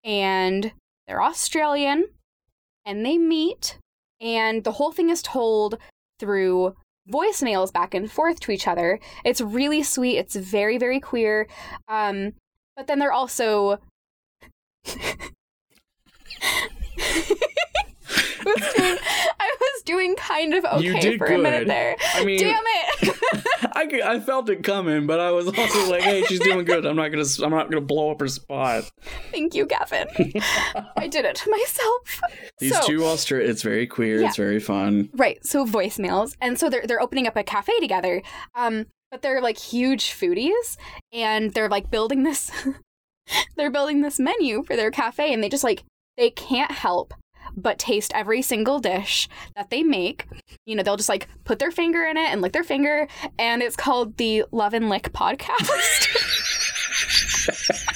[0.04, 0.72] and
[1.06, 2.06] they're Australian,
[2.84, 3.78] and they meet,
[4.20, 5.78] and the whole thing is told
[6.18, 6.74] through
[7.10, 9.00] voicemails back and forth to each other.
[9.24, 10.18] It's really sweet.
[10.18, 11.48] It's very, very queer.
[11.88, 12.34] Um,
[12.76, 13.78] but then they're also.
[18.56, 18.98] I was doing,
[19.40, 21.96] I was doing kind of okay for a minute there.
[22.14, 23.16] I mean, Damn it!
[24.04, 26.84] I felt it coming, but I was also like, "Hey, she's doing good.
[26.86, 28.90] I'm not gonna I'm not gonna blow up her spot."
[29.30, 30.08] Thank you, Gavin.
[30.96, 32.20] I did it to myself.
[32.58, 34.20] These so, two Austra, it's very queer.
[34.20, 34.28] Yeah.
[34.28, 35.10] It's very fun.
[35.14, 35.44] right?
[35.44, 38.22] So voicemails, and so they're they're opening up a cafe together.
[38.54, 40.76] Um, but they're like huge foodies,
[41.12, 42.50] and they're like building this.
[43.56, 45.84] they're building this menu for their cafe, and they just like
[46.16, 47.14] they can't help
[47.56, 50.26] but taste every single dish that they make.
[50.66, 53.62] You know, they'll just like put their finger in it and lick their finger, and
[53.62, 55.68] it's called the Love and Lick podcast.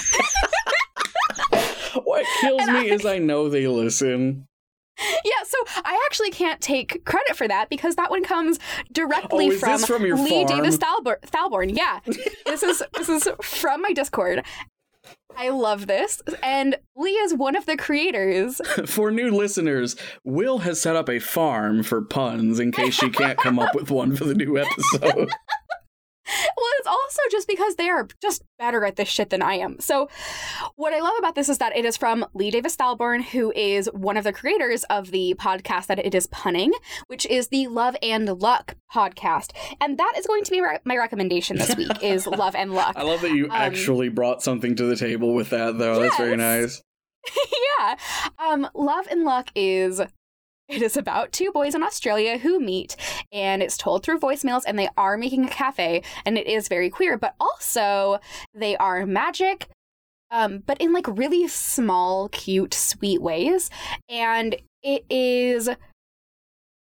[2.03, 4.45] What kills me is I know they listen.
[4.99, 8.59] yeah, so I actually can't take credit for that because that one comes
[8.91, 10.47] directly Oh, from, from your Lee farm?
[10.61, 11.69] Davis Thalbor- Thalbourne.
[11.75, 11.99] Yeah,
[12.45, 14.43] this is this is from my Discord.
[15.37, 18.61] I love this, and Lee is one of the creators.
[18.85, 23.37] For new listeners, Will has set up a farm for puns in case she can't
[23.37, 25.29] come up with one for the new episode.
[26.25, 29.79] Well, it's also just because they are just better at this shit than I am.
[29.79, 30.09] So,
[30.75, 33.87] what I love about this is that it is from Lee Davis Thalbourne, who is
[33.93, 36.71] one of the creators of the podcast that it is punning,
[37.07, 40.97] which is the Love and Luck podcast, and that is going to be re- my
[40.97, 41.91] recommendation this week.
[42.01, 42.93] is Love and Luck.
[42.95, 45.99] I love that you Um, actually brought something to the table with that, though.
[45.99, 46.81] That's very nice.
[47.79, 47.95] yeah.
[48.39, 50.01] Um, Love and Luck is
[50.67, 52.95] it is about two boys in Australia who meet
[53.31, 56.89] and it's told through voicemails and they are making a cafe and it is very
[56.89, 58.19] queer, but also
[58.53, 59.67] they are magic.
[60.31, 63.69] Um, but in like really small, cute, sweet ways.
[64.09, 65.69] And it is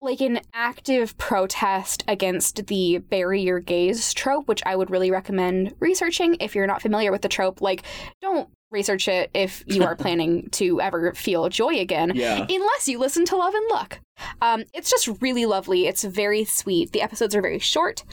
[0.00, 5.74] like an active protest against the bury your gays trope, which I would really recommend
[5.80, 7.60] researching if you're not familiar with the trope.
[7.60, 7.82] Like,
[8.22, 12.12] don't research it if you are planning to ever feel joy again.
[12.14, 12.46] Yeah.
[12.48, 14.00] Unless you listen to Love and Luck.
[14.42, 15.86] Um, it's just really lovely.
[15.86, 16.92] It's very sweet.
[16.92, 18.04] The episodes are very short.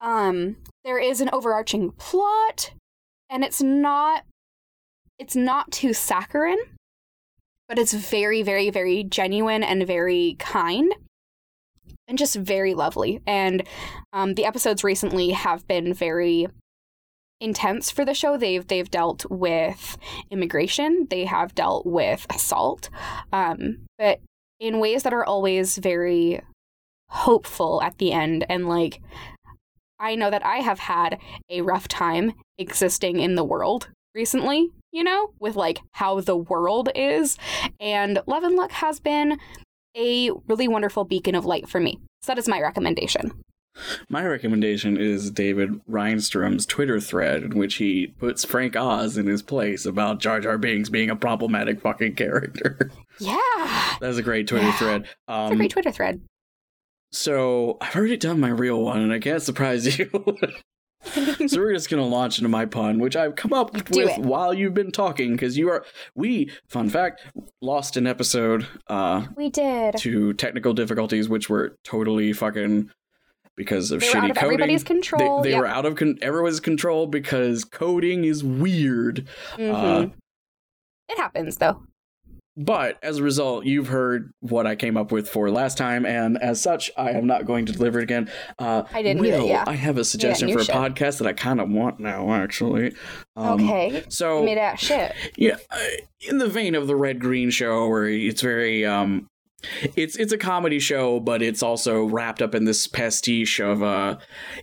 [0.00, 2.72] Um, there is an overarching plot,
[3.30, 4.24] and it's not
[5.18, 6.58] it's not too saccharine,
[7.68, 10.92] but it's very, very, very genuine and very kind.
[12.08, 13.20] And just very lovely.
[13.26, 13.62] And
[14.12, 16.48] um, the episodes recently have been very
[17.42, 18.38] intense for the show.
[18.38, 19.98] They've they've dealt with
[20.30, 22.88] immigration, they have dealt with assault,
[23.32, 24.20] um, but
[24.60, 26.40] in ways that are always very
[27.08, 28.46] hopeful at the end.
[28.48, 29.02] And like,
[29.98, 31.18] I know that I have had
[31.50, 34.70] a rough time existing in the world recently.
[34.92, 37.38] You know, with like how the world is,
[37.80, 39.38] and Love and Luck has been
[39.96, 41.98] a really wonderful beacon of light for me.
[42.22, 43.32] So that is my recommendation.
[44.08, 49.42] My recommendation is David Reinstrom's Twitter thread, in which he puts Frank Oz in his
[49.42, 52.90] place about Jar Jar Binks being a problematic fucking character.
[53.18, 54.72] Yeah, That's a great Twitter Yeah.
[54.78, 55.02] thread.
[55.02, 56.22] it's a Um, great Twitter thread.
[57.12, 60.10] so I've already done my real one, and I can't surprise you.
[61.46, 64.24] so we're just gonna launch into my pun, which I've come up Do with it.
[64.24, 66.50] while you've been talking, because you are we.
[66.68, 67.20] Fun fact:
[67.60, 69.96] lost an episode uh, We did.
[69.98, 72.90] to technical difficulties, which were totally fucking
[73.56, 74.54] because of They were shitty out of coding.
[74.54, 75.42] everybody's control.
[75.42, 75.60] They, they Yep.
[75.60, 79.26] were out of con- everyone's control because coding is weird.
[79.56, 79.72] Mhm.
[79.74, 80.08] Uh,
[81.08, 81.82] it happens though.
[82.54, 86.36] but as a result, you've heard what I came up with for last time, and
[86.36, 88.30] as such, I am not going to deliver it again.
[88.58, 89.64] Uh, I didn't Will, either, yeah.
[89.66, 90.74] I have a suggestion you for a should.
[90.74, 92.94] podcast that I kind of want now, actually.
[93.36, 94.04] Um, okay.
[94.10, 95.14] So made that shit.
[95.36, 95.78] yeah, uh,
[96.28, 99.28] in the vein of the Red Green Show, where it's very um,
[99.96, 104.18] it's it's a comedy show, but it's also wrapped up in this pastiche of uh,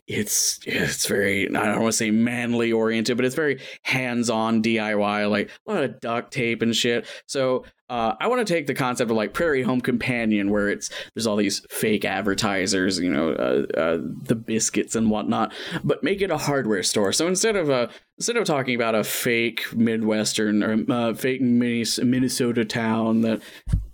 [0.07, 4.61] it's it's very I don't want to say manly oriented, but it's very hands on
[4.61, 7.07] DIY, like a lot of duct tape and shit.
[7.27, 7.65] So.
[7.89, 11.25] Uh, I want to take the concept of like Prairie Home Companion, where it's there's
[11.25, 15.51] all these fake advertisers, you know, uh, uh, the biscuits and whatnot,
[15.83, 17.11] but make it a hardware store.
[17.11, 17.89] So instead of a
[18.19, 23.41] instead of talking about a fake Midwestern or uh, fake Minnesota town that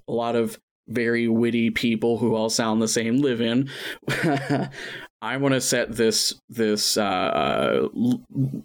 [0.08, 3.70] a lot of very witty people who all sound the same live in,
[5.22, 8.22] I want to set this this uh, uh, l-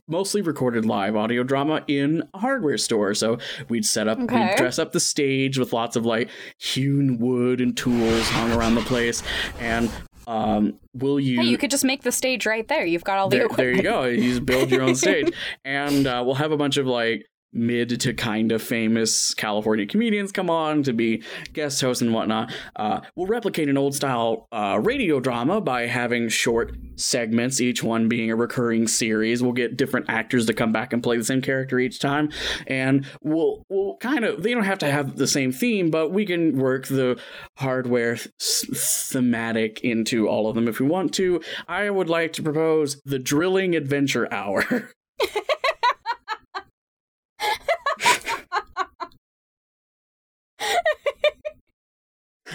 [0.09, 3.15] mostly recorded live audio drama in a hardware store.
[3.15, 4.49] So we'd set up, Okay.
[4.49, 8.75] we'd dress up the stage with lots of like hewn wood and tools hung around
[8.75, 9.23] the place,
[9.59, 9.91] and
[10.27, 11.41] um, will you?
[11.41, 12.85] Hey, you could just make the stage right there.
[12.85, 14.05] You've got all the there, there you go.
[14.05, 15.33] You just build your own stage,
[15.65, 20.33] and uh, we'll have a bunch of like mid to kind of famous California comedians
[20.33, 21.23] come on to be
[21.53, 22.53] guest hosts and whatnot.
[22.77, 28.09] Uh, we'll replicate an old style uh, radio drama by having short segments, each one
[28.09, 29.43] being a recurring series.
[29.43, 32.31] We'll get different actors to come back and play the same character each time,
[32.67, 36.25] and we'll we'll kind of they don't have to have the same theme, but we
[36.25, 37.21] can work the
[37.59, 41.41] hardware th- thematic into all of them if we want to.
[41.69, 44.91] I would like to propose the Drilling Adventure Hour.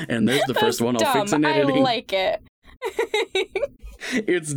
[0.09, 1.77] and there's the first one I'll fix in editing.
[1.77, 2.41] I like it.
[4.11, 4.53] it's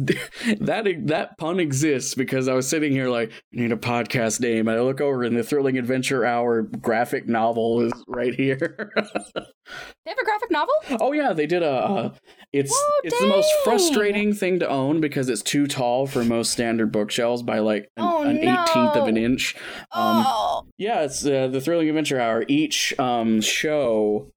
[0.60, 4.68] that that pun exists because I was sitting here like I need a podcast name.
[4.68, 8.92] And I look over and the Thrilling Adventure Hour graphic novel is right here.
[8.96, 10.74] they have a graphic novel?
[11.00, 11.70] oh yeah, they did a.
[11.70, 12.14] Uh,
[12.52, 16.50] it's Oh, it's the most frustrating thing to own because it's too tall for most
[16.50, 19.54] standard bookshelves by like an, Oh, an 18th of an inch.
[19.92, 22.44] Um, oh, yeah, it's uh, the Thrilling Adventure Hour.
[22.48, 24.30] Each um, show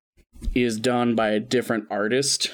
[0.55, 2.51] is done by a different artist.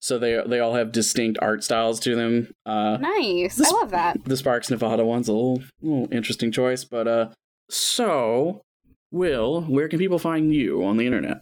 [0.00, 2.52] So they they all have distinct art styles to them.
[2.66, 3.56] Uh, Nice.
[3.56, 4.22] This- I love that.
[4.24, 7.28] the Sparks Nevada one's a little, little interesting choice, but uh,
[7.70, 8.60] so
[9.10, 11.38] Will, where can people find you on the internet?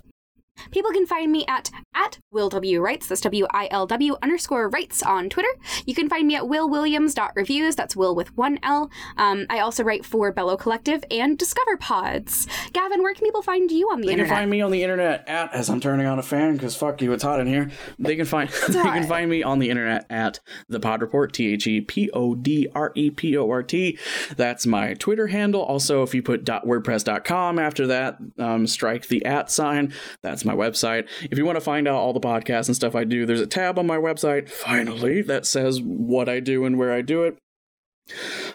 [0.70, 3.06] People can find me at at Will W Writes.
[3.06, 5.48] That's W I L W underscore Writes on Twitter.
[5.86, 7.76] You can find me at willwilliams.reviews.
[7.76, 8.90] That's Will with one L.
[9.16, 12.46] Um, I also write for Bellow Collective and Discover Pods.
[12.72, 14.30] Gavin, where can people find you on the They internet?
[14.30, 17.00] can find me on the internet at as I'm turning on a fan because fuck
[17.02, 17.70] you, it's hot in here.
[17.98, 21.52] They can find they can find me on the internet at the Pod Report T
[21.52, 23.98] H E P O D R E P O R T.
[24.36, 25.62] That's my Twitter handle.
[25.62, 29.92] Also, if you put .wordpress.com after that, um, strike the at sign.
[30.22, 31.08] That's my website.
[31.30, 33.46] If you want to find out all the podcasts and stuff I do, there's a
[33.46, 34.48] tab on my website.
[34.48, 37.38] Finally, that says what I do and where I do it.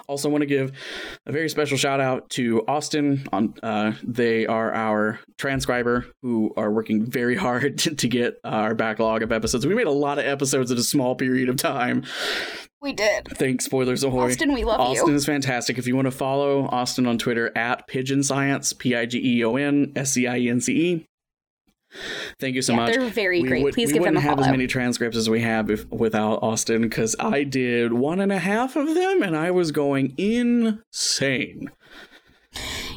[0.07, 0.71] Also, want to give
[1.25, 3.27] a very special shout out to Austin.
[3.31, 8.75] On uh, they are our transcriber who are working very hard to, to get our
[8.75, 9.65] backlog of episodes.
[9.65, 12.03] We made a lot of episodes in a small period of time.
[12.81, 13.27] we did.
[13.37, 14.31] Thanks, spoilers ahoy.
[14.31, 15.15] Austin, we love Austin you.
[15.15, 15.77] is fantastic.
[15.77, 19.43] If you want to follow Austin on Twitter at Pigeon Science, P I G E
[19.45, 21.05] O N S C I E N C E.
[22.39, 22.93] Thank you so yeah, much.
[22.95, 23.63] they're very We great.
[23.63, 26.43] would- Please give them a wouldn't have as many transcripts as we have if, without
[26.43, 31.71] Austin because I did one and a half of them and I was going insane.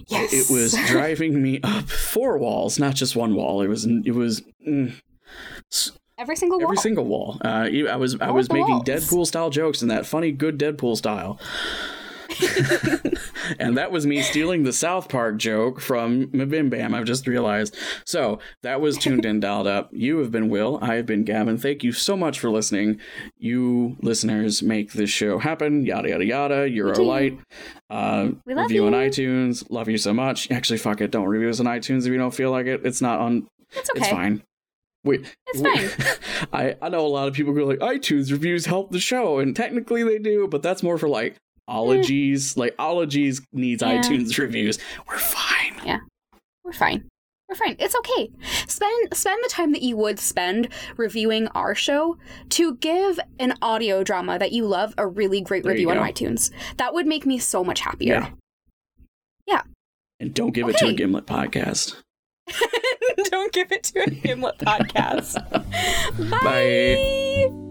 [0.09, 0.32] yes.
[0.32, 3.62] It was driving me up four walls, not just one wall.
[3.62, 4.93] It was it was mm,
[6.18, 6.82] every single every wall.
[6.82, 7.38] single wall.
[7.45, 8.80] Uh, I was I was making.
[8.82, 11.38] Deadpool style jokes in that funny good Deadpool style.
[13.59, 16.95] and that was me stealing the South Park joke from MBMBaM.
[16.95, 17.76] I've just realized.
[18.05, 19.91] So that was tuned in, dialed up.
[19.93, 20.78] You have been Will.
[20.82, 21.59] I have been Gavin.
[21.59, 23.01] Thank you so much for listening.
[23.38, 25.84] You listeners make this show happen.
[25.84, 26.68] Yada yada yada.
[26.70, 27.38] You're our light.
[27.88, 29.64] Uh, We love review on iTunes.
[29.70, 30.51] Love you so much.
[30.51, 31.11] Actually, fuck it.
[31.11, 32.82] Don't review us on iTunes if you don't feel like it.
[32.84, 33.49] It's not on.
[33.72, 34.01] It's okay.
[34.01, 34.43] It's fine.
[35.03, 36.16] We, It's we- fine.
[36.53, 39.57] I I know a lot of people go like iTunes reviews help the show, and
[39.57, 41.36] technically they do, but that's more for like
[41.71, 42.57] ologies.
[42.61, 44.01] Like ologies needs Yeah.
[44.03, 44.79] iTunes reviews.
[45.09, 45.81] We're fine.
[45.87, 46.01] Yeah.
[46.64, 47.09] We're fine.
[47.49, 47.77] We're fine.
[47.79, 48.31] It's okay.
[48.68, 52.16] Spend spend the time that you would spend reviewing our show
[52.51, 56.51] to give an audio drama that you love a really great There review on iTunes.
[56.77, 58.14] That would make me so much happier.
[58.14, 58.31] Yeah.
[59.47, 59.62] yeah.
[60.21, 61.97] And don't give it to a Gimlet podcast.
[63.25, 65.35] Don't give it to a Gimlet podcast.
[66.31, 66.39] Bye.
[67.51, 67.70] Bye.